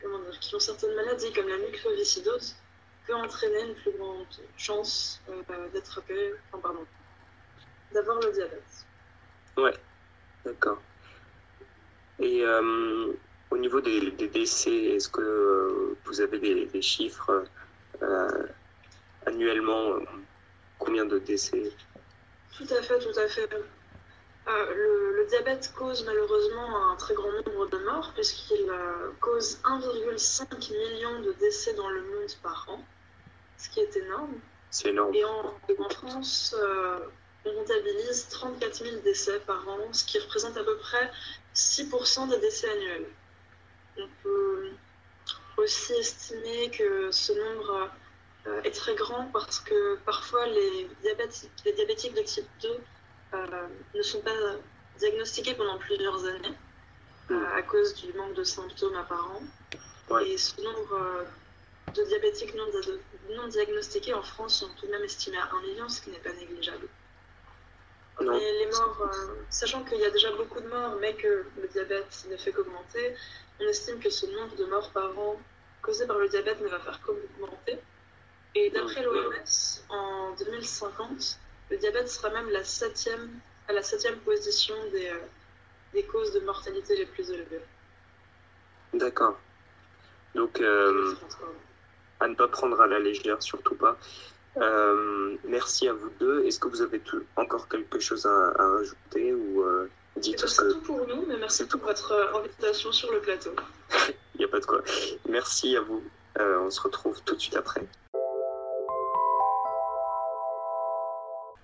comment 0.00 0.20
dire, 0.20 0.38
qui 0.38 0.54
ont 0.54 0.60
certaines 0.60 0.94
maladies 0.94 1.32
comme 1.32 1.48
la 1.48 1.58
mucoviscidose 1.58 2.54
peut 3.08 3.14
entraîner 3.16 3.62
une 3.68 3.74
plus 3.74 3.90
grande 3.98 4.26
chance 4.56 5.20
euh, 5.28 5.68
d'attraper, 5.74 6.34
enfin, 6.52 6.62
pardon, 6.62 6.86
d'avoir 7.92 8.20
le 8.20 8.30
diabète? 8.30 8.86
Ouais, 9.56 9.74
d'accord. 10.44 10.78
Et 12.20 12.44
euh, 12.44 13.12
au 13.50 13.58
niveau 13.58 13.80
des, 13.80 14.10
des 14.12 14.28
décès, 14.28 14.70
est-ce 14.94 15.08
que 15.08 15.20
euh, 15.20 15.96
vous 16.04 16.20
avez 16.20 16.38
des, 16.38 16.66
des 16.66 16.82
chiffres 16.82 17.44
euh, 18.02 18.46
annuellement 19.26 19.98
Combien 20.78 21.04
de 21.04 21.18
décès? 21.18 21.72
Tout 22.56 22.66
à 22.70 22.82
fait, 22.82 22.98
tout 22.98 23.18
à 23.18 23.28
fait. 23.28 23.48
Euh, 24.48 24.74
le, 24.74 25.16
le 25.18 25.26
diabète 25.26 25.72
cause 25.76 26.04
malheureusement 26.06 26.90
un 26.90 26.96
très 26.96 27.14
grand 27.14 27.30
nombre 27.30 27.68
de 27.68 27.78
morts, 27.84 28.12
puisqu'il 28.14 28.68
euh, 28.70 29.10
cause 29.20 29.58
1,5 29.64 30.72
million 30.72 31.20
de 31.20 31.32
décès 31.32 31.74
dans 31.74 31.90
le 31.90 32.00
monde 32.02 32.30
par 32.42 32.66
an, 32.70 32.82
ce 33.58 33.68
qui 33.68 33.80
est 33.80 33.94
énorme. 33.96 34.34
C'est 34.70 34.88
énorme. 34.88 35.14
Et 35.14 35.24
en, 35.24 35.54
en 35.78 35.88
France, 35.90 36.56
euh, 36.58 37.00
on 37.44 37.52
comptabilise 37.52 38.28
34 38.30 38.84
000 38.84 38.96
décès 39.04 39.38
par 39.40 39.68
an, 39.68 39.92
ce 39.92 40.04
qui 40.04 40.18
représente 40.18 40.56
à 40.56 40.64
peu 40.64 40.76
près 40.78 41.10
6% 41.54 42.30
des 42.30 42.38
décès 42.38 42.70
annuels. 42.70 43.06
On 43.98 44.08
peut 44.22 44.70
aussi 45.56 45.92
estimer 45.94 46.70
que 46.70 47.10
ce 47.10 47.32
nombre 47.32 47.90
euh, 48.46 48.62
est 48.62 48.70
très 48.70 48.94
grand 48.94 49.26
parce 49.32 49.60
que 49.60 49.96
parfois 50.06 50.46
les 50.46 50.88
diabétiques, 51.02 51.50
les 51.64 51.72
diabétiques 51.72 52.14
de 52.14 52.22
type 52.22 52.48
2 52.62 52.68
euh, 53.34 53.46
ne 53.94 54.02
sont 54.02 54.20
pas 54.20 54.34
diagnostiqués 54.98 55.54
pendant 55.54 55.78
plusieurs 55.78 56.24
années 56.24 56.56
euh, 57.30 57.56
à 57.56 57.62
cause 57.62 57.94
du 57.94 58.12
manque 58.14 58.34
de 58.34 58.44
symptômes 58.44 58.96
apparents. 58.96 59.42
Et 60.26 60.36
ce 60.38 60.60
nombre 60.60 61.24
de 61.94 62.02
diabétiques 62.02 62.54
non, 62.54 62.64
non, 63.36 63.46
diagnostiqués 63.46 64.14
en 64.14 64.22
France 64.22 64.58
sont 64.58 64.68
tout 64.80 64.86
de 64.86 64.90
même 64.90 65.04
estimés 65.04 65.36
à 65.36 65.48
1 65.54 65.60
million, 65.62 65.88
ce 65.88 66.00
qui 66.00 66.10
n'est 66.10 66.18
pas 66.18 66.32
négligeable. 66.32 66.88
Et 68.20 68.24
les 68.24 68.66
morts, 68.72 69.08
sachant 69.50 69.84
qu'il 69.84 69.98
y 69.98 70.04
a 70.04 70.10
déjà 70.10 70.32
beaucoup 70.32 70.60
de 70.60 70.66
morts, 70.66 70.96
mais 71.00 71.14
que 71.14 71.46
le 71.62 71.68
diabète 71.68 72.26
ne 72.28 72.36
fait 72.36 72.50
qu'augmenter, 72.50 73.14
on 73.60 73.68
estime 73.68 73.98
que 73.98 74.10
ce 74.10 74.26
nombre 74.26 74.56
de 74.56 74.64
morts 74.64 74.90
par 74.90 75.18
an 75.18 75.38
causés 75.82 76.06
par 76.06 76.18
le 76.18 76.28
diabète 76.28 76.60
ne 76.60 76.68
va 76.68 76.78
faire 76.78 77.00
qu'augmenter. 77.02 77.78
Et 78.54 78.70
d'après 78.70 79.02
l'OMS, 79.02 79.82
en 79.88 80.34
2050, 80.34 81.38
le 81.70 81.76
diabète 81.76 82.08
sera 82.08 82.30
même 82.30 82.50
la 82.50 82.64
septième, 82.64 83.30
à 83.68 83.72
la 83.72 83.82
septième 83.82 84.16
position 84.18 84.74
des, 84.92 85.08
euh, 85.08 85.18
des 85.92 86.02
causes 86.04 86.32
de 86.32 86.40
mortalité 86.40 86.96
les 86.96 87.06
plus 87.06 87.30
élevées. 87.30 87.60
D'accord. 88.92 89.38
Donc, 90.34 90.60
euh, 90.60 91.14
à 92.18 92.28
ne 92.28 92.34
pas 92.34 92.48
prendre 92.48 92.80
à 92.80 92.86
la 92.86 92.98
légère, 92.98 93.42
surtout 93.42 93.76
pas. 93.76 93.96
Euh, 94.56 95.36
merci 95.44 95.88
à 95.88 95.92
vous 95.92 96.10
deux. 96.18 96.44
Est-ce 96.44 96.58
que 96.58 96.66
vous 96.66 96.82
avez 96.82 96.98
tout, 96.98 97.22
encore 97.36 97.68
quelque 97.68 98.00
chose 98.00 98.26
à, 98.26 98.52
à 98.58 98.68
rajouter 98.68 99.32
ou 99.32 99.64
dites 100.20 100.44
tout 100.46 100.80
pour 100.80 101.06
nous, 101.06 101.24
mais 101.26 101.36
merci 101.38 101.66
pour 101.66 101.80
votre 101.80 102.32
invitation 102.38 102.92
sur 102.92 103.10
le 103.12 103.20
plateau. 103.20 103.50
Il 104.34 104.38
n'y 104.38 104.44
a 104.44 104.48
pas 104.48 104.60
de 104.60 104.66
quoi. 104.66 104.82
Merci 105.28 105.76
à 105.76 105.80
vous. 105.80 106.02
on 106.38 106.70
se 106.70 106.80
retrouve 106.80 107.20
tout 107.24 107.34
de 107.34 107.40
suite 107.40 107.56
après. 107.56 107.86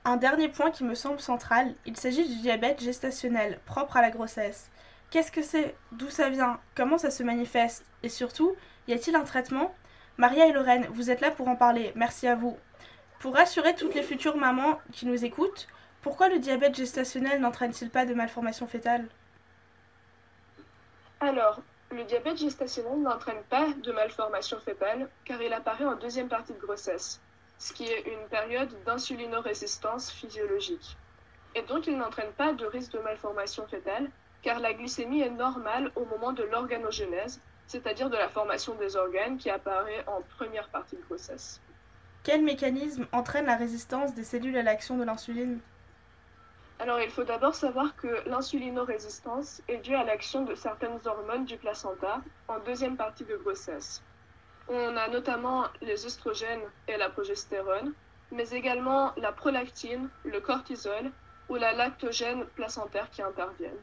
Un 0.04 0.16
dernier 0.18 0.48
point 0.48 0.70
qui 0.70 0.84
me 0.84 0.94
semble 0.94 1.18
central, 1.18 1.74
il 1.84 1.96
s'agit 1.96 2.28
du 2.28 2.36
diabète 2.36 2.80
gestationnel, 2.80 3.58
propre 3.66 3.96
à 3.96 4.02
la 4.02 4.10
grossesse. 4.10 4.70
Qu'est-ce 5.10 5.32
que 5.32 5.42
c'est? 5.42 5.74
D'où 5.90 6.08
ça 6.10 6.28
vient? 6.28 6.60
Comment 6.76 6.96
ça 6.96 7.10
se 7.10 7.24
manifeste? 7.24 7.84
Et 8.04 8.08
surtout, 8.08 8.54
y 8.86 8.92
a-t-il 8.92 9.16
un 9.16 9.24
traitement? 9.24 9.74
Maria 10.16 10.46
et 10.46 10.52
Lorraine, 10.52 10.86
vous 10.92 11.10
êtes 11.10 11.20
là 11.20 11.32
pour 11.32 11.48
en 11.48 11.56
parler, 11.56 11.92
merci 11.96 12.28
à 12.28 12.36
vous. 12.36 12.56
Pour 13.18 13.34
rassurer 13.34 13.74
toutes 13.74 13.94
les 13.94 14.04
futures 14.04 14.36
mamans 14.36 14.78
qui 14.92 15.06
nous 15.06 15.24
écoutent, 15.24 15.66
pourquoi 16.06 16.28
le 16.28 16.38
diabète 16.38 16.76
gestationnel 16.76 17.40
n'entraîne-t-il 17.40 17.90
pas 17.90 18.06
de 18.06 18.14
malformation 18.14 18.68
fétale 18.68 19.08
Alors, 21.18 21.60
le 21.90 22.04
diabète 22.04 22.36
gestationnel 22.36 23.02
n'entraîne 23.02 23.42
pas 23.50 23.72
de 23.82 23.90
malformation 23.90 24.60
fétale 24.60 25.08
car 25.24 25.42
il 25.42 25.52
apparaît 25.52 25.84
en 25.84 25.96
deuxième 25.96 26.28
partie 26.28 26.52
de 26.52 26.60
grossesse 26.60 27.20
ce 27.58 27.72
qui 27.72 27.86
est 27.86 28.02
une 28.02 28.28
période 28.28 28.70
d'insulinorésistance 28.84 30.12
physiologique. 30.12 30.96
Et 31.56 31.62
donc 31.62 31.88
il 31.88 31.98
n'entraîne 31.98 32.30
pas 32.36 32.52
de 32.52 32.66
risque 32.66 32.92
de 32.92 33.00
malformation 33.00 33.66
fétale, 33.66 34.08
car 34.42 34.60
la 34.60 34.74
glycémie 34.74 35.22
est 35.22 35.30
normale 35.30 35.90
au 35.96 36.04
moment 36.04 36.32
de 36.32 36.44
l'organogenèse, 36.44 37.40
c'est-à-dire 37.66 38.10
de 38.10 38.16
la 38.16 38.28
formation 38.28 38.76
des 38.76 38.94
organes 38.94 39.38
qui 39.38 39.50
apparaît 39.50 40.04
en 40.06 40.22
première 40.36 40.68
partie 40.68 40.94
de 40.94 41.02
grossesse. 41.02 41.60
Quel 42.22 42.44
mécanisme 42.44 43.08
entraîne 43.10 43.46
la 43.46 43.56
résistance 43.56 44.14
des 44.14 44.22
cellules 44.22 44.56
à 44.56 44.62
l'action 44.62 44.96
de 44.98 45.02
l'insuline? 45.02 45.58
Alors 46.78 47.00
il 47.00 47.10
faut 47.10 47.24
d'abord 47.24 47.54
savoir 47.54 47.96
que 47.96 48.28
l'insulinorésistance 48.28 49.62
est 49.66 49.78
due 49.78 49.94
à 49.94 50.04
l'action 50.04 50.42
de 50.42 50.54
certaines 50.54 50.98
hormones 51.06 51.46
du 51.46 51.56
placenta 51.56 52.20
en 52.48 52.58
deuxième 52.60 52.96
partie 52.96 53.24
de 53.24 53.36
grossesse. 53.36 54.02
On 54.68 54.96
a 54.96 55.08
notamment 55.08 55.64
les 55.80 56.04
oestrogènes 56.04 56.68
et 56.86 56.96
la 56.98 57.08
progestérone, 57.08 57.94
mais 58.30 58.50
également 58.50 59.12
la 59.16 59.32
prolactine, 59.32 60.10
le 60.24 60.40
cortisol 60.40 61.10
ou 61.48 61.54
la 61.54 61.72
lactogène 61.72 62.44
placentaire 62.56 63.08
qui 63.10 63.22
interviennent. 63.22 63.80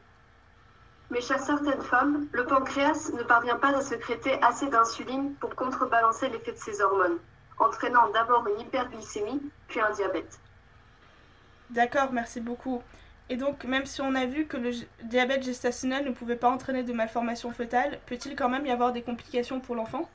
Mais 1.10 1.20
chez 1.20 1.38
certaines 1.38 1.82
femmes, 1.82 2.28
le 2.32 2.46
pancréas 2.46 3.10
ne 3.12 3.22
parvient 3.24 3.58
pas 3.58 3.76
à 3.76 3.80
sécréter 3.80 4.40
assez 4.42 4.68
d'insuline 4.68 5.34
pour 5.36 5.54
contrebalancer 5.54 6.28
l'effet 6.28 6.52
de 6.52 6.58
ces 6.58 6.80
hormones, 6.80 7.18
entraînant 7.58 8.08
d'abord 8.10 8.46
une 8.46 8.60
hyperglycémie, 8.60 9.42
puis 9.68 9.80
un 9.80 9.90
diabète. 9.90 10.38
D'accord, 11.70 12.12
merci 12.12 12.40
beaucoup. 12.40 12.82
Et 13.30 13.36
donc, 13.36 13.64
même 13.64 13.86
si 13.86 14.02
on 14.02 14.14
a 14.14 14.26
vu 14.26 14.46
que 14.46 14.56
le 14.58 14.70
diabète 15.04 15.42
gestationnel 15.42 16.04
ne 16.04 16.10
pouvait 16.10 16.36
pas 16.36 16.50
entraîner 16.50 16.82
de 16.82 16.92
malformation 16.92 17.50
fœtale, 17.52 17.98
peut-il 18.06 18.36
quand 18.36 18.50
même 18.50 18.66
y 18.66 18.70
avoir 18.70 18.92
des 18.92 19.02
complications 19.02 19.60
pour 19.60 19.74
l'enfant? 19.74 20.08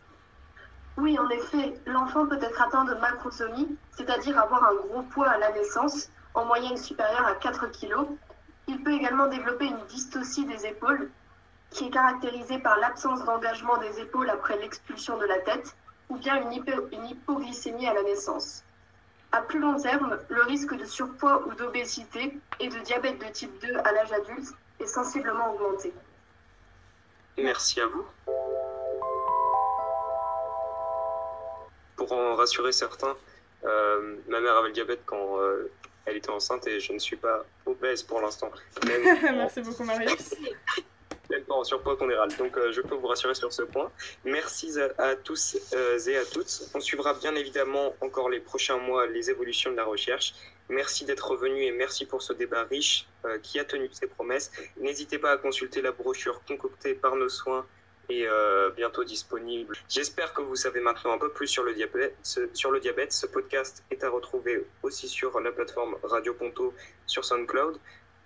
Oui, 0.98 1.18
en 1.18 1.28
effet, 1.30 1.74
l'enfant 1.86 2.28
peut 2.28 2.40
être 2.42 2.62
atteint 2.62 2.84
de 2.84 2.94
macrosomie, 2.96 3.76
c'est-à-dire 3.92 4.38
avoir 4.38 4.64
un 4.64 4.76
gros 4.76 5.02
poids 5.04 5.30
à 5.30 5.38
la 5.38 5.52
naissance, 5.54 6.10
en 6.36 6.46
moyenne 6.46 6.78
supérieure 6.78 7.26
à 7.26 7.34
4 7.36 7.72
kg. 7.72 8.06
Il 8.68 8.84
peut 8.84 8.94
également 8.94 9.28
développer 9.28 9.66
une 9.66 9.86
dystocie 9.88 10.46
des 10.46 10.68
épaules, 10.68 11.10
qui 11.72 11.88
est 11.88 11.90
caractérisée 11.90 12.60
par 12.60 12.78
l'absence 12.80 13.24
d'engagement 13.26 13.78
des 13.78 14.02
épaules 14.02 14.30
après 14.30 14.58
l'expulsion 14.58 15.18
de 15.18 15.26
la 15.26 15.40
tête, 15.40 15.76
ou 16.10 16.18
bien 16.18 16.42
une 16.42 17.06
hypoglycémie 17.08 17.88
à 17.88 17.94
la 17.94 18.04
naissance. 18.04 18.64
À 19.32 19.42
plus 19.42 19.60
long 19.60 19.80
terme, 19.80 20.18
le 20.30 20.42
risque 20.44 20.76
de 20.76 20.86
surpoids 20.86 21.46
ou 21.48 21.54
d'obésité 21.54 22.38
et 22.60 22.68
de 22.68 22.80
diabète 22.80 23.20
de 23.20 23.32
type 23.32 23.52
2 23.62 23.78
à 23.78 23.92
l'âge 23.92 24.12
adulte 24.12 24.50
est 24.80 24.88
sensiblement 24.88 25.54
augmenté. 25.54 25.94
Merci 27.38 27.80
à 27.82 27.88
vous. 27.88 28.06
pour 32.00 32.14
en 32.14 32.36
rassurer 32.36 32.72
certains, 32.72 33.16
euh, 33.66 34.16
ma 34.30 34.40
mère 34.40 34.56
avait 34.56 34.70
le 34.70 34.74
diabète 34.74 35.02
quand 35.06 35.38
euh, 35.40 35.70
elle 36.06 36.16
était 36.16 36.30
enceinte 36.30 36.66
et 36.66 36.80
je 36.80 36.94
ne 36.94 37.00
suis 37.00 37.18
pas 37.18 37.46
obèse 37.66 38.04
pour 38.04 38.22
l'instant. 38.22 38.50
Merci 38.86 39.62
beaucoup, 39.62 39.84
Marius. 39.84 40.34
Pas 41.30 41.54
en 41.54 41.64
surpoids 41.64 41.98
pondéral. 41.98 42.30
Donc, 42.38 42.58
euh, 42.58 42.72
je 42.72 42.82
peux 42.82 42.96
vous 42.96 43.08
rassurer 43.08 43.36
sur 43.36 43.54
ce 43.54 43.62
point. 43.62 43.92
Merci 44.26 44.74
à, 44.98 45.16
tous 45.16 45.58
et 46.08 46.18
à 46.18 46.26
toutes. 46.26 46.70
On 46.74 46.80
suivra 46.80 47.14
bien 47.14 47.36
évidemment 47.36 47.96
encore 48.02 48.30
les 48.30 48.40
prochains 48.40 48.78
mois 48.78 49.08
les 49.08 49.30
évolutions 49.30 49.72
de 49.72 49.78
la 49.78 49.86
recherche. 49.86 50.34
Merci 50.70 51.06
d'être 51.06 51.32
revenu 51.32 51.64
et 51.64 51.72
merci 51.72 52.06
pour 52.06 52.22
ce 52.22 52.34
débat 52.34 52.64
riche 52.64 53.08
qui 53.42 53.60
a 53.60 53.66
tenu 53.66 53.90
ses 53.92 54.08
promesses. 54.08 54.52
N'hésitez 54.78 55.18
pas 55.18 55.32
à 55.32 55.38
consulter 55.38 55.82
la 55.82 55.92
brochure 55.92 56.42
concoctée 56.46 56.94
par 56.94 57.16
nos 57.16 57.30
soins 57.30 57.66
et 58.10 58.28
euh, 58.28 58.72
bientôt 58.72 59.04
disponible. 59.04 59.78
J'espère 59.88 60.34
que 60.34 60.42
vous 60.42 60.56
savez 60.56 60.80
maintenant 60.80 61.14
un 61.14 61.18
peu 61.18 61.30
plus 61.32 61.48
sur 61.48 61.64
le 61.64 61.74
diabète. 61.74 62.16
Sur 62.54 62.72
le 62.72 62.80
diabète, 62.80 63.14
ce 63.14 63.28
podcast 63.28 63.84
est 63.92 64.04
à 64.04 64.10
retrouver 64.10 64.66
aussi 64.84 65.08
sur 65.08 65.40
la 65.40 65.52
plateforme 65.52 65.98
Radio 66.04 66.34
Ponto 66.34 66.74
sur 67.06 67.24
SoundCloud. 67.24 67.80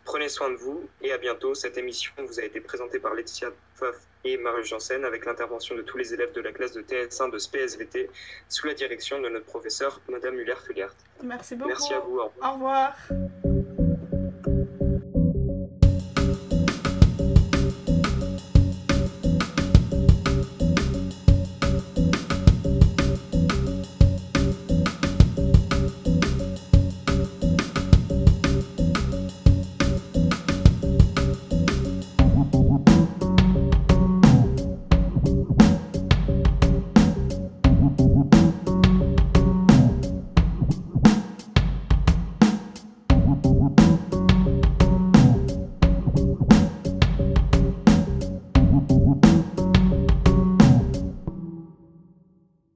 Prenez 0.06 0.28
soin 0.30 0.50
de 0.50 0.56
vous 0.56 0.88
et 1.02 1.12
à 1.12 1.18
bientôt. 1.18 1.54
Cette 1.56 1.78
émission 1.78 2.12
vous 2.18 2.40
a 2.40 2.44
été 2.44 2.60
présentée 2.60 3.00
par 3.00 3.14
Laetitia 3.14 3.50
Pfaff 3.76 3.96
et 4.26 4.38
Marie 4.38 4.64
Janssen 4.64 5.06
avec 5.06 5.26
l'intervention 5.26 5.76
de 5.76 5.82
tous 5.82 5.98
les 5.98 6.14
élèves 6.14 6.34
de 6.34 6.42
la 6.42 6.52
classe 6.52 6.74
de 6.74 6.82
TS1 6.82 7.32
de 7.32 7.38
SPSVT 7.38 8.10
sous 8.50 8.68
la 8.68 8.74
direction 8.74 9.22
de 9.22 9.30
notre 9.30 9.46
professeur 9.46 10.02
Madame 10.10 10.36
Muller-Fugart. 10.36 10.94
Merci 11.24 11.56
beaucoup. 11.56 11.70
Merci 11.70 11.94
à 11.94 12.00
vous. 12.00 12.20
Au 12.20 12.28
revoir. 12.28 12.52
Au 12.52 12.54
revoir. 12.54 13.53